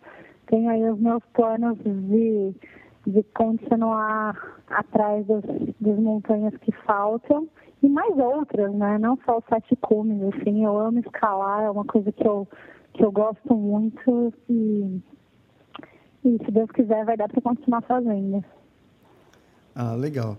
tenho 0.46 0.68
aí 0.68 0.88
os 0.90 1.00
meus 1.00 1.24
planos 1.32 1.78
de 1.78 2.54
de 3.06 3.22
continuar 3.34 4.58
atrás 4.68 5.26
das, 5.26 5.42
das 5.80 5.98
montanhas 5.98 6.54
que 6.58 6.72
faltam 6.84 7.48
e 7.82 7.88
mais 7.88 8.16
outras, 8.18 8.72
né? 8.74 8.98
Não 8.98 9.18
só 9.24 9.38
os 9.38 9.44
sete 9.48 9.76
cumes, 9.76 10.20
assim, 10.34 10.64
eu 10.64 10.76
amo 10.78 10.98
escalar, 10.98 11.64
é 11.64 11.70
uma 11.70 11.84
coisa 11.84 12.10
que 12.10 12.26
eu, 12.26 12.46
que 12.94 13.04
eu 13.04 13.12
gosto 13.12 13.54
muito 13.54 14.32
e, 14.48 15.00
e 16.24 16.38
se 16.44 16.50
Deus 16.50 16.70
quiser 16.70 17.04
vai 17.04 17.16
dar 17.16 17.28
para 17.28 17.40
continuar 17.40 17.82
fazendo. 17.82 18.44
Ah, 19.74 19.94
legal. 19.94 20.36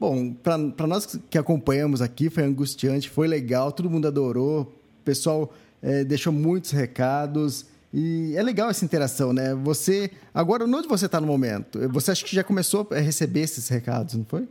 Bom, 0.00 0.32
para 0.32 0.86
nós 0.86 1.16
que 1.28 1.36
acompanhamos 1.36 2.00
aqui, 2.00 2.30
foi 2.30 2.44
angustiante, 2.44 3.10
foi 3.10 3.26
legal, 3.26 3.72
todo 3.72 3.90
mundo 3.90 4.06
adorou, 4.06 4.62
o 4.62 5.04
pessoal 5.04 5.50
é, 5.82 6.04
deixou 6.04 6.32
muitos 6.32 6.70
recados. 6.70 7.68
E 7.92 8.36
é 8.36 8.42
legal 8.42 8.68
essa 8.68 8.84
interação, 8.84 9.32
né? 9.32 9.54
Você. 9.54 10.10
Agora, 10.34 10.64
onde 10.64 10.86
você 10.86 11.06
está 11.06 11.20
no 11.20 11.26
momento? 11.26 11.78
Você 11.90 12.10
acha 12.10 12.24
que 12.24 12.34
já 12.34 12.44
começou 12.44 12.86
a 12.92 12.96
receber 12.96 13.40
esses 13.40 13.68
recados, 13.68 14.14
não 14.14 14.24
foi? 14.24 14.46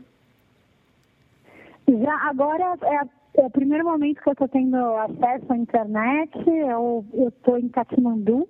Já, 1.88 2.30
agora 2.30 2.78
é, 2.84 3.42
é 3.42 3.46
o 3.46 3.50
primeiro 3.50 3.86
momento 3.86 4.22
que 4.22 4.28
eu 4.28 4.34
estou 4.34 4.48
tendo 4.48 4.76
acesso 4.76 5.54
à 5.54 5.58
internet. 5.58 6.32
Eu 6.48 7.06
estou 7.28 7.58
em 7.60 7.70
Katmandu, 7.70 8.48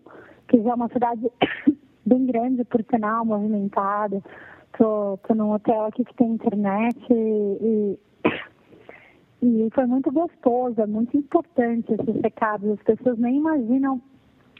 que 0.47 0.61
já 0.63 0.71
é 0.71 0.73
uma 0.73 0.87
cidade 0.87 1.29
bem 2.05 2.25
grande, 2.25 2.63
por 2.63 2.83
sinal, 2.89 3.25
movimentada. 3.25 4.23
Estou 4.71 5.19
num 5.35 5.51
hotel 5.51 5.85
aqui 5.85 6.05
que 6.05 6.15
tem 6.15 6.31
internet 6.31 6.97
e, 7.11 7.99
e 9.43 9.69
foi 9.73 9.85
muito 9.85 10.11
gostoso, 10.11 10.79
é 10.79 10.87
muito 10.87 11.17
importante 11.17 11.91
esses 11.91 12.21
recados. 12.21 12.71
As 12.71 12.81
pessoas 12.83 13.19
nem 13.19 13.35
imaginam 13.37 14.01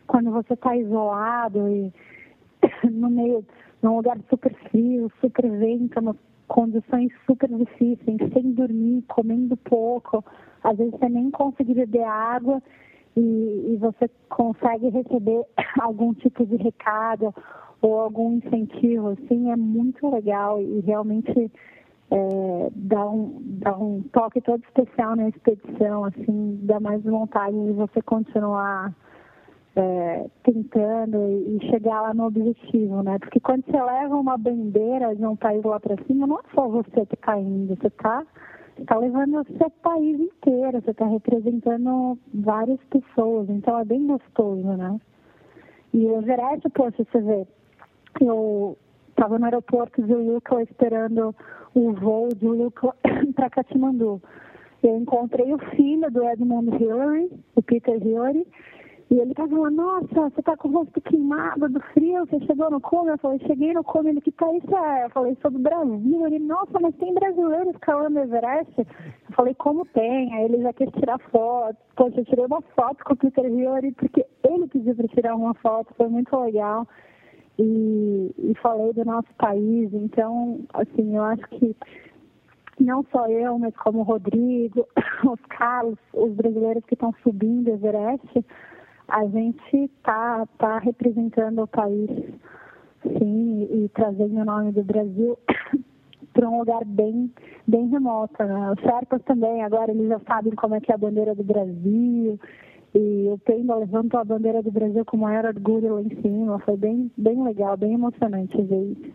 quando 0.08 0.32
você 0.32 0.54
está 0.54 0.76
isolado 0.76 1.68
e 1.70 1.94
no 2.92 3.10
meio, 3.10 3.46
num 3.82 3.98
lugar 3.98 4.18
super 4.30 4.54
frio, 4.70 5.12
super 5.22 5.50
vento, 5.50 6.16
condições 6.48 7.12
super 7.26 7.50
difíceis, 7.50 8.18
sem 8.34 8.54
dormir, 8.54 9.04
comendo 9.08 9.56
pouco, 9.58 10.24
às 10.64 10.78
vezes 10.78 10.94
você 10.94 11.10
nem 11.10 11.30
consegue 11.30 11.74
beber 11.74 12.04
água 12.04 12.62
e, 13.16 13.74
e 13.74 13.78
você 13.78 14.10
consegue 14.30 14.90
receber 14.90 15.44
algum 15.80 16.14
tipo 16.14 16.46
de 16.46 16.56
recado 16.56 17.34
ou 17.82 18.00
algum 18.00 18.34
incentivo, 18.34 19.10
assim, 19.10 19.52
é 19.52 19.56
muito 19.56 20.10
legal 20.10 20.60
e 20.62 20.80
realmente 20.82 21.52
é, 22.10 22.72
dá, 22.74 23.06
um, 23.08 23.38
dá 23.60 23.78
um 23.78 24.02
toque 24.14 24.42
todo 24.42 24.64
especial 24.64 25.16
na 25.16 25.30
expedição, 25.30 26.06
assim, 26.06 26.60
dá 26.64 26.80
mais 26.80 27.04
vontade 27.04 27.56
de 27.56 27.74
você 27.74 28.02
continuar 28.02 28.94
é, 29.78 30.26
tentando 30.44 31.18
e 31.30 31.60
chegar 31.70 32.02
lá 32.02 32.14
no 32.14 32.26
objetivo, 32.26 33.04
né? 33.04 33.20
Porque 33.20 33.40
quando 33.40 33.64
você 33.66 33.82
leva 33.82 34.16
uma 34.16 34.38
bandeira 34.38 35.16
de 35.16 35.24
um 35.24 35.36
país 35.36 35.64
lá 35.64 35.80
para 35.80 36.02
cima, 36.06 36.26
não 36.26 36.40
é 36.40 36.44
só 36.54 36.68
você 36.68 37.06
que 37.06 37.16
está 37.16 37.40
indo, 37.40 37.76
você 37.76 37.88
está 37.88 38.26
tá 38.88 38.98
levando 38.98 39.40
o 39.40 39.58
seu 39.58 39.70
país 39.70 40.20
inteiro, 40.20 40.82
você 40.82 40.92
está 40.92 41.06
representando 41.06 42.18
várias 42.34 42.80
pessoas, 42.86 43.50
então 43.50 43.80
é 43.80 43.86
bem 43.86 44.08
gostoso, 44.08 44.64
né? 44.64 45.00
E 45.94 46.06
o 46.06 46.18
Everest, 46.18 46.68
poxa, 46.70 47.06
você 47.12 47.22
vê, 47.22 47.48
eu 48.20 48.78
estava 49.10 49.38
no 49.38 49.46
aeroporto 49.46 50.02
de 50.02 50.14
Uyuka 50.14 50.62
esperando 50.64 51.36
o 51.76 51.94
voo 51.94 52.30
de 52.30 52.48
Uyuka 52.48 52.94
para 53.36 53.50
Katmandu. 53.50 54.22
Eu 54.84 54.98
encontrei 54.98 55.54
o 55.54 55.58
filho 55.76 56.10
do 56.12 56.24
Edmund 56.24 56.70
Hillary, 56.82 57.32
o 57.56 57.62
Peter 57.62 57.96
Hillary, 57.96 58.46
e 59.10 59.20
ele 59.20 59.32
estava 59.32 59.50
falando, 59.50 59.76
nossa, 59.76 60.30
você 60.30 60.40
está 60.42 60.58
com 60.58 60.68
o 60.68 60.72
rosto 60.72 61.00
queimado 61.00 61.70
do 61.70 61.80
frio, 61.94 62.26
você 62.26 62.40
chegou 62.46 62.70
no 62.70 62.82
cume? 62.82 63.12
Eu 63.12 63.18
falei, 63.18 63.40
cheguei 63.40 63.74
no 63.74 63.84
cume, 63.84 64.10
ele, 64.10 64.20
que 64.20 64.32
país 64.32 64.62
é? 64.66 65.06
Eu 65.06 65.10
falei, 65.12 65.38
sou 65.42 65.50
do 65.50 65.60
Brasil. 65.60 66.28
Ele, 66.28 66.40
nossa, 66.40 66.78
mas 66.82 66.94
tem 66.96 67.14
brasileiros 67.14 67.78
calando 67.78 68.20
Everest? 68.20 68.74
Eu 68.78 68.86
falei, 69.34 69.54
como 69.54 69.86
tem? 69.86 70.34
Aí 70.34 70.44
ele 70.46 70.62
já 70.62 70.74
quis 70.74 70.92
tirar 70.92 71.20
foto. 71.32 71.78
Poxa, 71.96 72.20
eu 72.20 72.26
tirei 72.26 72.46
uma 72.46 72.62
foto 72.76 73.02
com 73.06 73.14
o 73.14 73.18
Peter 73.18 73.46
Hillary, 73.46 73.94
porque 73.94 74.26
ele 74.44 74.68
pediu 74.68 74.94
para 74.94 75.08
tirar 75.08 75.36
uma 75.36 75.54
foto, 75.54 75.94
foi 75.96 76.10
muito 76.10 76.38
legal 76.38 76.86
e, 77.58 78.34
e 78.38 78.54
falei 78.62 78.92
do 78.92 79.06
nosso 79.06 79.34
país. 79.38 79.94
Então, 79.94 80.60
assim, 80.74 81.16
eu 81.16 81.24
acho 81.24 81.48
que 81.50 81.76
não 82.80 83.06
só 83.12 83.28
eu, 83.28 83.58
mas 83.58 83.76
como 83.78 84.00
o 84.00 84.04
Rodrigo, 84.04 84.86
os 85.24 85.40
Carlos, 85.48 85.98
os 86.14 86.34
brasileiros 86.34 86.84
que 86.86 86.94
estão 86.94 87.14
subindo 87.24 87.70
Everest, 87.70 88.46
a 89.08 89.26
gente 89.26 89.76
está 89.76 90.46
tá 90.58 90.80
representando 90.80 91.62
o 91.62 91.68
país, 91.68 92.10
sim, 93.04 93.68
e, 93.72 93.90
trazendo 93.94 94.42
o 94.42 94.46
nome 94.46 94.72
do 94.72 94.84
Brasil 94.84 95.38
para 96.34 96.50
um 96.50 96.60
lugar 96.60 96.84
bem, 96.86 97.32
bem 97.68 97.88
remoto. 97.90 98.44
Né? 98.44 98.72
Os 98.72 98.82
Sherpas 98.82 99.22
também, 99.24 99.64
agora 99.64 99.92
eles 99.92 100.10
já 100.10 100.20
sabem 100.28 100.54
como 100.56 100.76
é 100.76 100.82
que 100.82 100.92
é 100.92 100.96
a 100.96 100.98
bandeira 100.98 101.34
do 101.34 101.44
Brasil, 101.44 102.40
e 102.94 103.30
o 103.30 103.38
Pemba 103.40 103.76
levantou 103.76 104.20
a 104.20 104.26
bandeira 104.26 104.64
do 104.64 104.72
Brasil 104.72 105.06
com 105.06 105.18
maior 105.18 105.46
orgulho 105.46 105.96
lá 105.96 106.02
em 106.02 106.22
cima. 106.22 106.60
Foi 106.60 106.76
bem, 106.78 107.12
bem 107.18 107.44
legal, 107.44 107.78
bem 107.78 107.94
emocionante 107.94 108.60
ver 108.62 108.92
isso. 108.92 109.12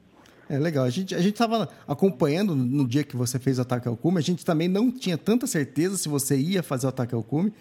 É 0.48 0.58
legal. 0.58 0.84
A 0.84 0.90
gente 0.90 1.14
a 1.14 1.18
estava 1.18 1.68
acompanhando 1.88 2.54
no 2.54 2.86
dia 2.86 3.02
que 3.02 3.16
você 3.16 3.38
fez 3.38 3.58
o 3.58 3.62
ataque 3.62 3.88
ao 3.88 3.96
cume. 3.96 4.18
A 4.18 4.22
gente 4.22 4.44
também 4.44 4.68
não 4.68 4.90
tinha 4.90 5.16
tanta 5.16 5.46
certeza 5.46 5.96
se 5.96 6.08
você 6.08 6.36
ia 6.36 6.62
fazer 6.62 6.86
o 6.86 6.90
ataque 6.90 7.14
ao 7.14 7.22
cume, 7.22 7.52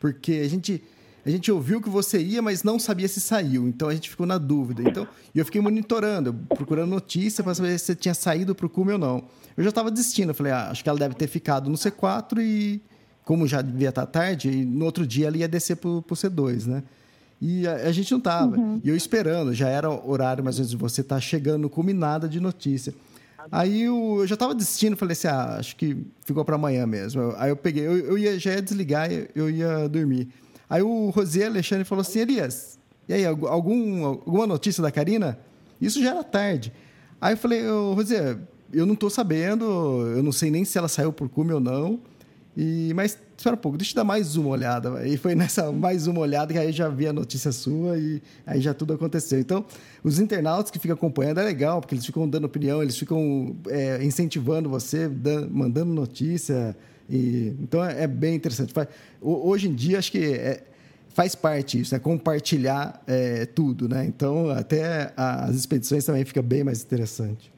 porque 0.00 0.40
a 0.44 0.48
gente 0.48 0.82
a 1.28 1.30
gente 1.30 1.52
ouviu 1.52 1.78
que 1.78 1.90
você 1.90 2.22
ia, 2.22 2.40
mas 2.40 2.62
não 2.62 2.78
sabia 2.78 3.06
se 3.06 3.20
saiu. 3.20 3.68
Então 3.68 3.90
a 3.90 3.94
gente 3.94 4.08
ficou 4.08 4.26
na 4.26 4.38
dúvida. 4.38 4.82
Então 4.82 5.06
eu 5.34 5.44
fiquei 5.44 5.60
monitorando, 5.60 6.32
procurando 6.48 6.88
notícia 6.88 7.44
para 7.44 7.54
saber 7.54 7.78
se 7.78 7.84
você 7.84 7.94
tinha 7.94 8.14
saído 8.14 8.54
para 8.54 8.64
o 8.64 8.70
cume 8.70 8.92
ou 8.92 8.98
não. 8.98 9.24
Eu 9.54 9.62
já 9.62 9.68
estava 9.68 9.90
desistindo. 9.90 10.30
Eu 10.30 10.34
falei, 10.34 10.52
ah, 10.52 10.70
acho 10.70 10.82
que 10.82 10.88
ela 10.88 10.98
deve 10.98 11.14
ter 11.14 11.26
ficado 11.26 11.68
no 11.68 11.76
C4 11.76 12.38
e 12.40 12.80
como 13.26 13.46
já 13.46 13.60
devia 13.60 13.90
estar 13.90 14.06
tarde, 14.06 14.50
no 14.64 14.86
outro 14.86 15.06
dia 15.06 15.26
ela 15.26 15.36
ia 15.36 15.46
descer 15.46 15.76
para 15.76 15.90
o 15.90 16.02
C2, 16.02 16.64
né? 16.64 16.82
E 17.42 17.68
a, 17.68 17.74
a 17.74 17.92
gente 17.92 18.10
não 18.10 18.18
estava. 18.18 18.56
Uhum. 18.56 18.80
E 18.82 18.88
eu 18.88 18.96
esperando, 18.96 19.52
já 19.52 19.68
era 19.68 19.90
horário 19.90 20.42
mais 20.42 20.56
ou 20.56 20.60
menos 20.60 20.70
de 20.70 20.78
você 20.78 21.02
estar 21.02 21.16
tá 21.16 21.20
chegando 21.20 21.68
com 21.68 21.82
nada 21.92 22.26
de 22.26 22.40
notícia. 22.40 22.94
Aí 23.52 23.82
eu, 23.82 24.16
eu 24.20 24.26
já 24.26 24.32
estava 24.32 24.54
desistindo, 24.54 24.96
falei 24.96 25.12
assim, 25.12 25.28
ah, 25.28 25.56
acho 25.58 25.76
que 25.76 25.94
ficou 26.24 26.42
para 26.42 26.54
amanhã 26.54 26.86
mesmo. 26.86 27.34
Aí 27.36 27.50
eu 27.50 27.56
peguei, 27.56 27.86
eu, 27.86 27.98
eu 27.98 28.16
ia, 28.16 28.38
já 28.38 28.54
ia 28.54 28.62
desligar, 28.62 29.10
eu 29.34 29.50
ia 29.50 29.86
dormir. 29.90 30.28
Aí 30.68 30.82
o 30.82 31.10
Rosé 31.10 31.46
Alexandre 31.46 31.84
falou 31.84 32.02
assim, 32.02 32.20
Elias, 32.20 32.78
e 33.08 33.14
aí, 33.14 33.24
algum, 33.24 34.04
alguma 34.04 34.46
notícia 34.46 34.82
da 34.82 34.90
Karina? 34.90 35.38
Isso 35.80 36.02
já 36.02 36.10
era 36.10 36.22
tarde. 36.22 36.72
Aí 37.20 37.32
eu 37.32 37.38
falei, 37.38 37.66
Rosé, 37.66 38.36
eu 38.72 38.84
não 38.84 38.94
estou 38.94 39.08
sabendo, 39.08 39.64
eu 40.14 40.22
não 40.22 40.32
sei 40.32 40.50
nem 40.50 40.64
se 40.64 40.76
ela 40.76 40.88
saiu 40.88 41.12
por 41.12 41.28
cume 41.28 41.52
ou 41.52 41.60
não. 41.60 42.00
E, 42.56 42.92
mas 42.94 43.16
espera 43.36 43.54
um 43.54 43.58
pouco, 43.58 43.78
deixa 43.78 43.92
eu 43.92 43.96
dar 43.96 44.04
mais 44.04 44.36
uma 44.36 44.50
olhada. 44.50 45.06
E 45.06 45.16
foi 45.16 45.34
nessa 45.34 45.70
mais 45.70 46.06
uma 46.06 46.20
olhada 46.20 46.52
que 46.52 46.58
aí 46.58 46.72
já 46.72 46.88
vi 46.88 47.06
a 47.06 47.12
notícia 47.12 47.52
sua 47.52 47.96
e 47.96 48.20
aí 48.44 48.60
já 48.60 48.74
tudo 48.74 48.92
aconteceu. 48.92 49.38
Então, 49.38 49.64
os 50.02 50.18
internautas 50.18 50.70
que 50.70 50.78
ficam 50.78 50.94
acompanhando 50.94 51.38
é 51.38 51.44
legal, 51.44 51.80
porque 51.80 51.94
eles 51.94 52.04
ficam 52.04 52.28
dando 52.28 52.44
opinião, 52.44 52.82
eles 52.82 52.98
ficam 52.98 53.56
é, 53.68 54.04
incentivando 54.04 54.68
você, 54.68 55.08
dando, 55.08 55.50
mandando 55.50 55.92
notícia. 55.92 56.76
E, 57.08 57.56
então, 57.60 57.84
é, 57.84 58.04
é 58.04 58.06
bem 58.06 58.34
interessante. 58.34 58.72
Hoje 59.20 59.68
em 59.68 59.74
dia, 59.74 59.98
acho 59.98 60.12
que 60.12 60.34
é, 60.34 60.62
faz 61.08 61.34
parte 61.34 61.80
isso, 61.80 61.94
é 61.94 61.98
compartilhar 61.98 63.02
é, 63.06 63.46
tudo, 63.46 63.88
né? 63.88 64.04
Então, 64.04 64.50
até 64.50 65.12
as 65.16 65.54
expedições 65.54 66.04
também 66.04 66.24
fica 66.24 66.42
bem 66.42 66.62
mais 66.62 66.82
interessante. 66.82 67.52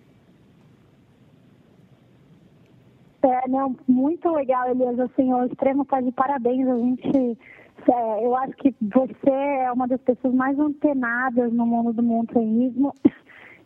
É, 3.22 3.48
não, 3.48 3.76
muito 3.86 4.30
legal, 4.30 4.70
Elias. 4.70 4.98
Assim, 4.98 5.32
o 5.32 5.44
Extremo 5.44 5.82
está 5.82 6.00
de 6.00 6.10
parabéns. 6.12 6.66
A 6.66 6.76
gente, 6.76 7.38
é, 7.92 8.24
eu 8.24 8.34
acho 8.36 8.52
que 8.54 8.74
você 8.80 9.30
é 9.30 9.70
uma 9.72 9.86
das 9.86 10.00
pessoas 10.00 10.34
mais 10.34 10.58
antenadas 10.58 11.52
no 11.52 11.66
mundo 11.66 11.92
do 11.92 12.02
montanhismo. 12.02 12.94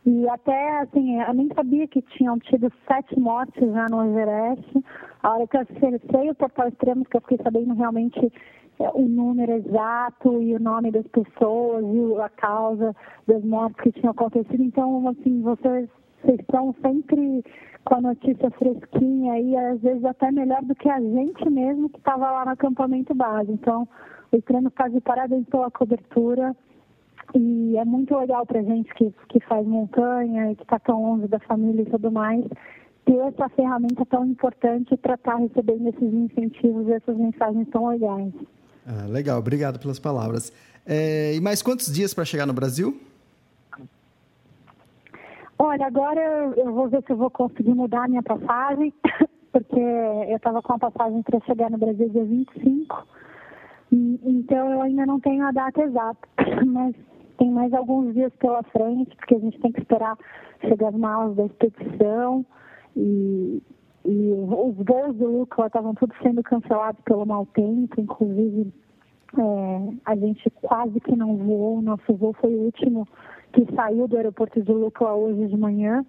E 0.07 0.29
até, 0.29 0.81
assim, 0.81 1.21
eu 1.21 1.33
nem 1.33 1.49
sabia 1.55 1.89
que 1.89 2.03
tinham 2.03 2.39
tido 2.39 2.71
sete 2.87 3.19
mortes 3.19 3.73
já 3.73 3.87
no 3.89 4.05
Everest. 4.05 4.85
A 5.23 5.35
hora 5.35 5.47
que 5.47 5.57
eu 5.57 5.63
acessei 5.63 6.31
o 6.31 6.35
portal 6.35 6.69
Extremos, 6.69 7.09
que 7.09 7.17
eu 7.17 7.23
fiquei 7.23 7.39
sabendo 7.43 7.75
realmente 7.75 8.31
é, 8.81 8.91
o 8.93 9.09
número 9.09 9.53
exato 9.53 10.43
e 10.43 10.55
o 10.55 10.61
nome 10.61 10.91
das 10.91 11.07
pessoas 11.07 11.85
e 11.87 12.21
a 12.21 12.29
causa 12.29 12.95
das 13.27 13.43
mortes 13.45 13.81
que 13.81 13.93
tinham 13.93 14.11
acontecido. 14.11 14.63
Então, 14.63 15.09
assim, 15.09 15.41
vocês, 15.41 15.89
vocês 16.21 16.39
estão 16.39 16.75
sempre 16.83 17.43
com 17.87 17.95
a 17.95 18.01
notícia 18.03 18.51
fresquinha 18.51 19.41
e 19.41 19.57
às 19.57 19.81
vezes 19.81 20.05
até 20.05 20.31
melhor 20.31 20.63
do 20.63 20.75
que 20.75 20.89
a 20.89 21.01
gente 21.01 21.49
mesmo 21.49 21.89
que 21.89 21.99
estava 21.99 22.31
lá 22.31 22.45
no 22.45 22.51
acampamento 22.51 23.15
base. 23.15 23.53
Então, 23.53 23.89
o 24.33 24.43
treino 24.43 24.69
está 24.69 24.89
de 24.89 25.01
parabéns 25.01 25.47
pela 25.49 25.71
cobertura 25.71 26.55
e 27.35 27.77
é 27.77 27.85
muito 27.85 28.17
legal 28.17 28.47
para 28.47 28.63
gente 28.63 28.93
que, 28.95 29.13
que 29.29 29.41
faz 29.41 29.67
montanha 29.67 30.53
e 30.53 30.57
que 30.57 30.63
está 30.63 30.79
tão 30.79 31.03
longe 31.03 31.27
da 31.27 31.41
família 31.41 31.83
e 31.83 31.91
tudo 31.91 32.11
mais, 32.11 32.45
ter 33.05 33.17
essa 33.17 33.49
ferramenta 33.51 34.07
tão 34.07 34.25
importante 34.25 34.97
para 34.97 35.15
estar 35.15 35.33
tá 35.33 35.39
recebendo 35.39 35.89
esses 35.89 36.15
incentivos, 36.15 36.89
essas 36.89 37.17
mensagens 37.17 37.69
tão 37.71 37.89
legais. 37.89 38.33
Ah, 38.87 39.07
legal, 39.09 39.39
obrigado 39.39 39.81
pelas 39.81 39.99
palavras. 39.99 40.53
É, 40.87 41.35
e 41.35 41.41
mais 41.41 41.61
quantos 41.61 41.93
dias 41.93 42.15
para 42.15 42.25
chegar 42.25 42.47
no 42.47 42.53
Brasil? 42.53 42.99
Olha, 45.59 45.87
agora 45.87 46.21
eu 46.57 46.73
vou 46.73 46.89
ver 46.89 47.03
se 47.05 47.13
eu 47.13 47.17
vou 47.17 47.31
conseguir 47.31 47.75
mudar 47.75 48.05
a 48.05 48.09
minha 48.09 48.23
passagem, 48.23 48.93
porque 49.51 49.81
eu 49.81 50.37
estava 50.37 50.63
com 50.63 50.75
a 50.75 50.79
passagem 50.79 51.23
para 51.23 51.41
chegar 51.41 51.71
no 51.71 51.79
Brasil 51.79 52.09
dia 52.11 52.25
25, 52.25 53.07
então 53.91 54.71
eu 54.73 54.83
ainda 54.83 55.07
não 55.07 55.19
tenho 55.21 55.45
a 55.45 55.53
data 55.53 55.83
exata, 55.83 56.29
mas 56.67 56.95
tem 57.39 57.51
mais 57.51 57.73
alguns 57.73 58.15
dias 58.15 58.33
pela 58.37 58.63
frente, 58.65 59.15
porque 59.17 59.35
a 59.35 59.39
gente 59.39 59.61
tem 59.61 59.73
que 59.73 59.81
esperar 59.81 60.17
chegar 60.61 60.89
as 60.89 60.95
malas 60.95 61.37
da 61.37 61.47
expedição 61.47 62.45
e, 62.97 63.63
e 64.05 64.33
os 64.33 64.77
voos 64.77 65.17
do 65.17 65.27
Lucas 65.27 65.67
estavam 65.67 65.95
todos 65.95 66.17
sendo 66.23 66.43
cancelados 66.43 67.01
pelo 67.05 67.27
mau 67.27 67.47
tempo, 67.47 68.01
inclusive 68.01 68.73
é, 69.39 69.95
a 70.05 70.17
gente 70.17 70.49
quase 70.63 71.01
que 71.01 71.17
não 71.17 71.37
voou, 71.37 71.83
nosso 71.83 72.15
voo 72.15 72.33
foi 72.35 72.55
o 72.55 72.63
último 72.63 73.07
que 73.53 73.67
saiu 73.75 74.07
do 74.07 74.17
aeroporto 74.17 74.61
de 74.63 74.73
Lucla 74.73 75.15
hoje 75.15 75.47
de 75.47 75.57
manhã. 75.57 76.05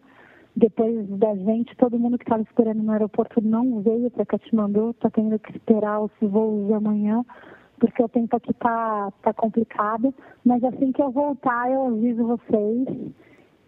Depois 0.56 1.06
da 1.10 1.36
gente, 1.36 1.76
todo 1.76 2.00
mundo 2.00 2.18
que 2.18 2.24
estava 2.24 2.42
esperando 2.42 2.82
no 2.82 2.92
aeroporto 2.92 3.42
não 3.42 3.82
veio 3.82 4.10
para 4.10 4.26
Katmandu, 4.26 4.92
está 4.92 5.10
tendo 5.10 5.38
que 5.38 5.52
esperar 5.52 6.00
os 6.02 6.12
voos 6.22 6.68
de 6.68 6.74
amanhã, 6.74 7.26
porque 7.80 8.04
o 8.04 8.10
tempo 8.10 8.36
aqui 8.36 8.52
está 8.52 9.12
tá 9.22 9.34
complicado. 9.34 10.14
Mas 10.44 10.64
assim 10.64 10.92
que 10.92 11.02
eu 11.02 11.12
voltar, 11.12 11.70
eu 11.72 11.88
aviso 11.88 12.26
vocês 12.26 13.14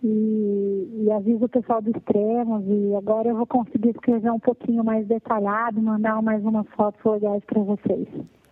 e, 0.03 1.03
e 1.03 1.11
aviso 1.11 1.45
o 1.45 1.49
pessoal 1.49 1.81
do 1.81 1.91
Extremos. 1.91 2.63
E 2.67 2.95
agora 2.95 3.29
eu 3.29 3.35
vou 3.35 3.47
conseguir 3.47 3.89
escrever 3.89 4.31
um 4.31 4.39
pouquinho 4.39 4.83
mais 4.83 5.07
detalhado, 5.07 5.81
mandar 5.81 6.21
mais 6.21 6.43
umas 6.43 6.67
fotos 6.69 7.03
legais 7.03 7.43
para 7.45 7.61
vocês. 7.61 8.07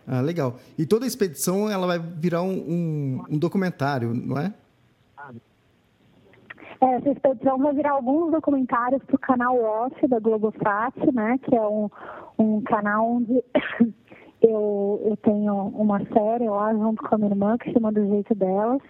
Ah, 0.06 0.20
legal. 0.20 0.56
E 0.78 0.86
toda 0.86 1.04
a 1.04 1.08
expedição 1.08 1.68
ela 1.68 1.86
vai 1.86 1.98
virar 1.98 2.42
um, 2.42 2.52
um, 2.52 3.24
um 3.30 3.38
documentário, 3.38 4.14
não 4.14 4.38
é? 4.38 4.52
Essa 6.80 7.10
expedição 7.10 7.58
vai 7.58 7.74
virar 7.74 7.92
alguns 7.92 8.30
documentários 8.30 9.02
para 9.04 9.16
o 9.16 9.18
canal 9.18 9.58
Off 9.58 10.06
da 10.06 10.18
Globosat, 10.18 10.94
né, 11.14 11.38
que 11.42 11.56
é 11.56 11.62
um, 11.62 11.88
um 12.38 12.60
canal 12.60 13.12
onde 13.12 13.42
eu, 14.42 15.00
eu 15.04 15.16
tenho 15.18 15.54
uma 15.54 15.98
série 16.06 16.48
lá 16.48 16.72
junto 16.74 17.02
com 17.02 17.14
a 17.14 17.18
minha 17.18 17.30
irmã 17.30 17.58
que 17.58 17.72
chama 17.72 17.92
Do 17.92 18.06
Jeito 18.06 18.34
Delas. 18.34 18.82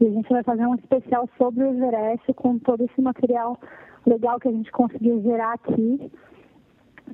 E 0.00 0.06
a 0.06 0.10
gente 0.10 0.28
vai 0.28 0.42
fazer 0.42 0.66
um 0.66 0.74
especial 0.74 1.28
sobre 1.38 1.64
o 1.64 1.74
Everest 1.74 2.32
com 2.34 2.58
todo 2.58 2.82
esse 2.84 3.00
material 3.00 3.58
legal 4.06 4.40
que 4.40 4.48
a 4.48 4.52
gente 4.52 4.70
conseguiu 4.72 5.20
gerar 5.22 5.52
aqui. 5.54 6.10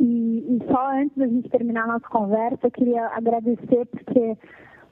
E, 0.01 0.57
e 0.57 0.63
só 0.71 0.93
antes 0.93 1.17
da 1.17 1.27
gente 1.27 1.49
terminar 1.49 1.85
a 1.85 1.95
nossa 1.95 2.09
conversa, 2.09 2.59
eu 2.63 2.71
queria 2.71 3.07
agradecer 3.09 3.87
porque 3.87 4.37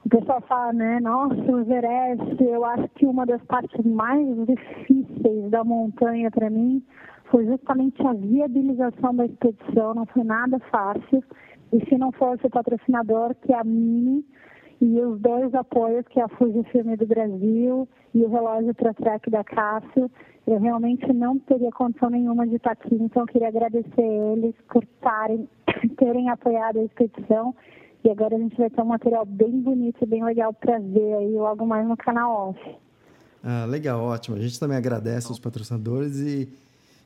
o 0.05 0.09
pessoal 0.09 0.41
fala, 0.41 0.73
né, 0.73 0.99
nossa, 0.99 1.35
o 1.35 1.59
Everest, 1.59 2.43
eu 2.43 2.63
acho 2.65 2.87
que 2.89 3.05
uma 3.05 3.25
das 3.25 3.41
partes 3.43 3.83
mais 3.85 4.27
difíceis 4.45 5.49
da 5.49 5.63
montanha 5.63 6.29
para 6.31 6.49
mim 6.49 6.83
foi 7.29 7.45
justamente 7.45 8.01
a 8.05 8.13
viabilização 8.13 9.15
da 9.15 9.25
expedição, 9.25 9.93
não 9.93 10.05
foi 10.05 10.23
nada 10.23 10.59
fácil. 10.71 11.23
E 11.71 11.85
se 11.85 11.97
não 11.97 12.11
fosse 12.11 12.45
o 12.45 12.49
patrocinador, 12.49 13.35
que 13.35 13.53
é 13.53 13.59
a 13.59 13.63
Mini, 13.63 14.25
e 14.79 15.01
os 15.01 15.19
dois 15.19 15.53
apoios, 15.53 16.05
que 16.07 16.19
é 16.19 16.23
a 16.23 16.27
Fujifilm 16.29 16.95
do 16.95 17.05
Brasil 17.05 17.87
e 18.13 18.23
o 18.23 18.29
relógio 18.29 18.73
ProTrack 18.75 19.29
da 19.29 19.43
Cássio, 19.43 20.09
eu 20.45 20.59
realmente 20.59 21.11
não 21.11 21.37
teria 21.39 21.71
condição 21.71 22.09
nenhuma 22.09 22.47
de 22.47 22.55
estar 22.55 22.71
aqui. 22.71 22.95
Então, 22.95 23.23
eu 23.23 23.27
queria 23.27 23.49
agradecer 23.49 24.01
eles 24.01 24.55
por 24.71 24.85
tarem, 25.01 25.49
terem 25.97 26.29
apoiado 26.29 26.79
a 26.79 26.83
expedição 26.83 27.53
e 28.03 28.09
agora 28.09 28.35
a 28.35 28.39
gente 28.39 28.55
vai 28.55 28.69
ter 28.69 28.81
um 28.81 28.85
material 28.85 29.25
bem 29.25 29.59
bonito 29.59 29.97
e 30.01 30.05
bem 30.05 30.23
legal 30.23 30.53
para 30.53 30.79
ver 30.79 31.13
aí 31.15 31.33
logo 31.33 31.65
mais 31.65 31.85
no 31.87 31.97
canal 31.97 32.49
off. 32.49 32.75
Ah, 33.43 33.65
legal, 33.65 34.01
ótimo. 34.01 34.37
A 34.37 34.39
gente 34.39 34.59
também 34.59 34.77
agradece 34.77 35.31
os 35.31 35.39
patrocinadores 35.39 36.19
e 36.19 36.47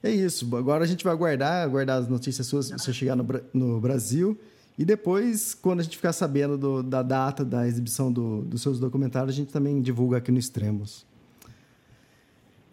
é 0.03 0.11
isso. 0.11 0.55
Agora 0.55 0.83
a 0.83 0.87
gente 0.87 1.03
vai 1.03 1.13
aguardar, 1.13 1.63
aguardar 1.63 1.99
as 1.99 2.07
notícias 2.07 2.47
suas 2.47 2.67
se 2.67 2.73
você 2.73 2.93
chegar 2.93 3.15
no, 3.15 3.25
no 3.53 3.79
Brasil. 3.79 4.37
E 4.77 4.85
depois, 4.85 5.53
quando 5.53 5.81
a 5.81 5.83
gente 5.83 5.97
ficar 5.97 6.13
sabendo 6.13 6.57
do, 6.57 6.81
da 6.81 7.03
data 7.03 7.45
da 7.45 7.67
exibição 7.67 8.11
do, 8.11 8.41
dos 8.41 8.61
seus 8.61 8.79
documentários, 8.79 9.33
a 9.33 9.37
gente 9.37 9.51
também 9.51 9.81
divulga 9.81 10.17
aqui 10.17 10.31
no 10.31 10.39
Extremos. 10.39 11.05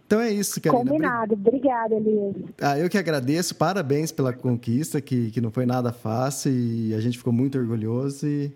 Então 0.07 0.19
é 0.21 0.33
isso, 0.33 0.59
Karina. 0.59 0.85
Combinado. 0.85 1.35
Obrigada, 1.35 1.95
Elias. 1.95 2.35
Ah, 2.63 2.79
eu 2.79 2.89
que 2.89 2.97
agradeço. 2.97 3.55
Parabéns 3.55 4.11
pela 4.11 4.33
conquista, 4.33 5.03
que, 5.03 5.31
que 5.31 5.39
não 5.39 5.51
foi 5.51 5.67
nada 5.67 5.93
fácil 5.93 6.51
e 6.51 6.95
a 6.95 7.01
gente 7.01 7.19
ficou 7.19 7.33
muito 7.33 7.59
orgulhoso. 7.59 8.27
E, 8.27 8.51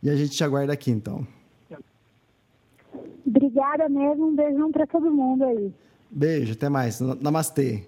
e 0.00 0.08
a 0.08 0.14
gente 0.14 0.30
te 0.30 0.44
aguarda 0.44 0.72
aqui, 0.72 0.92
então. 0.92 1.26
Obrigada 3.26 3.88
mesmo. 3.88 4.28
Um 4.28 4.36
beijão 4.36 4.70
para 4.70 4.86
todo 4.86 5.10
mundo 5.10 5.42
aí. 5.42 5.72
Beijo, 6.08 6.52
até 6.52 6.68
mais. 6.68 7.00
Namastê. 7.00 7.82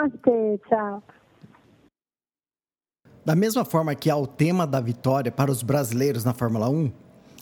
Namastê, 0.00 0.58
tchau. 0.66 1.02
Da 3.24 3.36
mesma 3.36 3.64
forma 3.64 3.94
que 3.94 4.08
há 4.08 4.16
o 4.16 4.26
tema 4.26 4.66
da 4.66 4.80
vitória 4.80 5.30
para 5.30 5.50
os 5.50 5.62
brasileiros 5.62 6.24
na 6.24 6.32
Fórmula 6.32 6.70
1, 6.70 6.90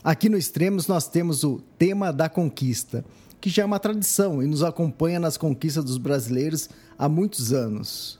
aqui 0.03 0.27
no 0.27 0.37
Extremos 0.37 0.87
nós 0.87 1.07
temos 1.07 1.43
o 1.43 1.61
tema 1.77 2.11
da 2.11 2.27
conquista 2.27 3.05
que 3.39 3.49
já 3.49 3.63
é 3.63 3.65
uma 3.65 3.79
tradição 3.79 4.43
e 4.43 4.45
nos 4.45 4.61
acompanha 4.61 5.17
nas 5.17 5.37
conquistas 5.37 5.85
dos 5.85 5.97
brasileiros 5.97 6.69
há 6.97 7.07
muitos 7.07 7.53
anos. 7.53 8.19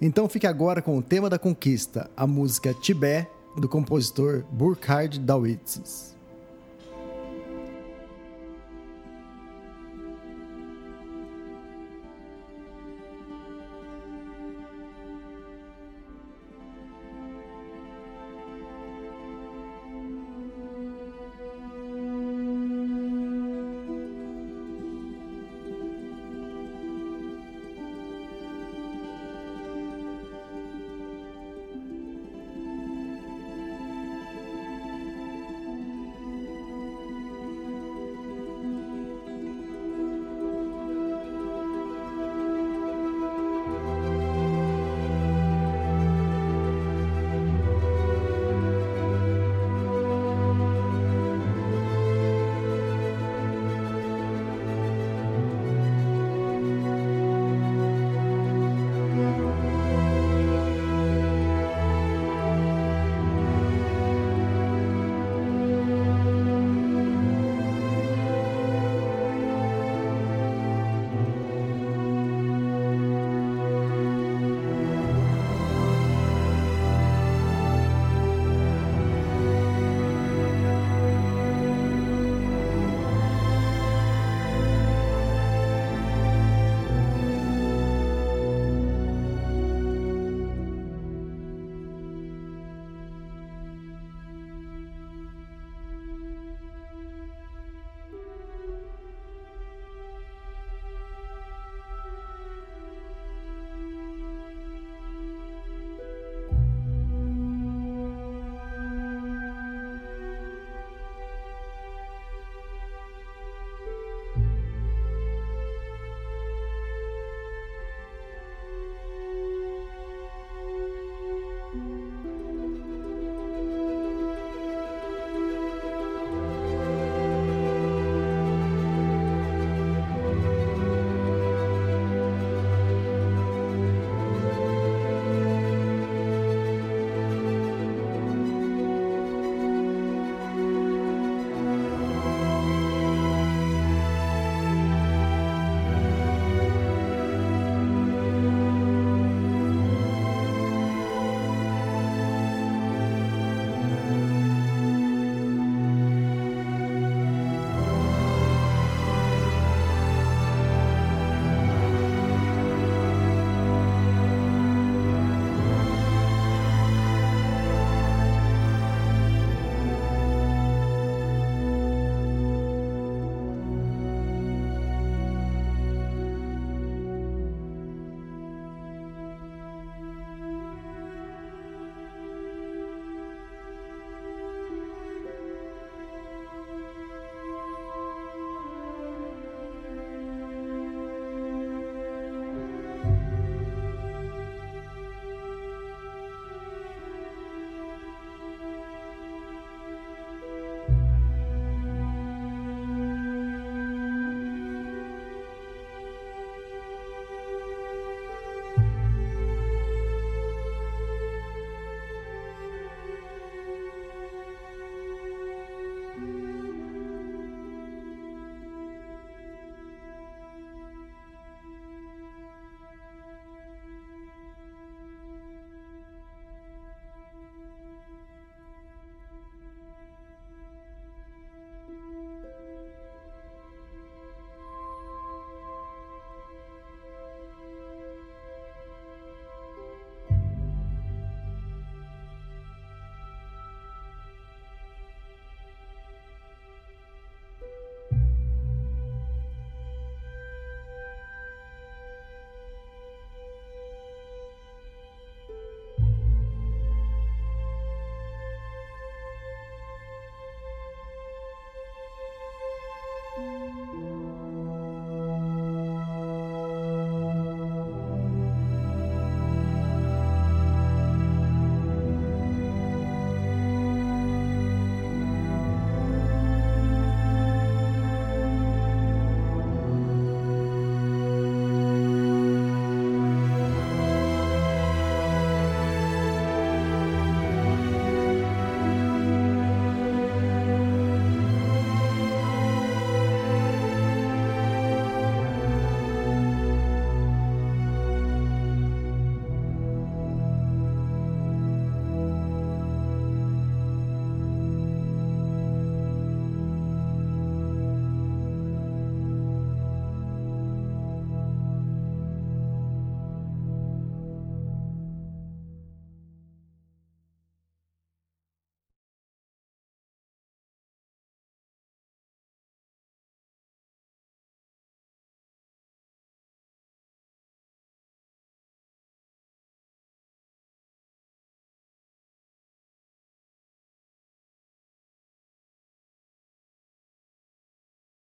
Então 0.00 0.26
fique 0.26 0.46
agora 0.46 0.80
com 0.80 0.96
o 0.96 1.02
tema 1.02 1.28
da 1.28 1.38
conquista, 1.38 2.10
a 2.16 2.26
música 2.26 2.72
Tibé, 2.72 3.28
do 3.58 3.68
compositor 3.68 4.42
Burkhard 4.50 5.20
Dawitzes. 5.20 6.13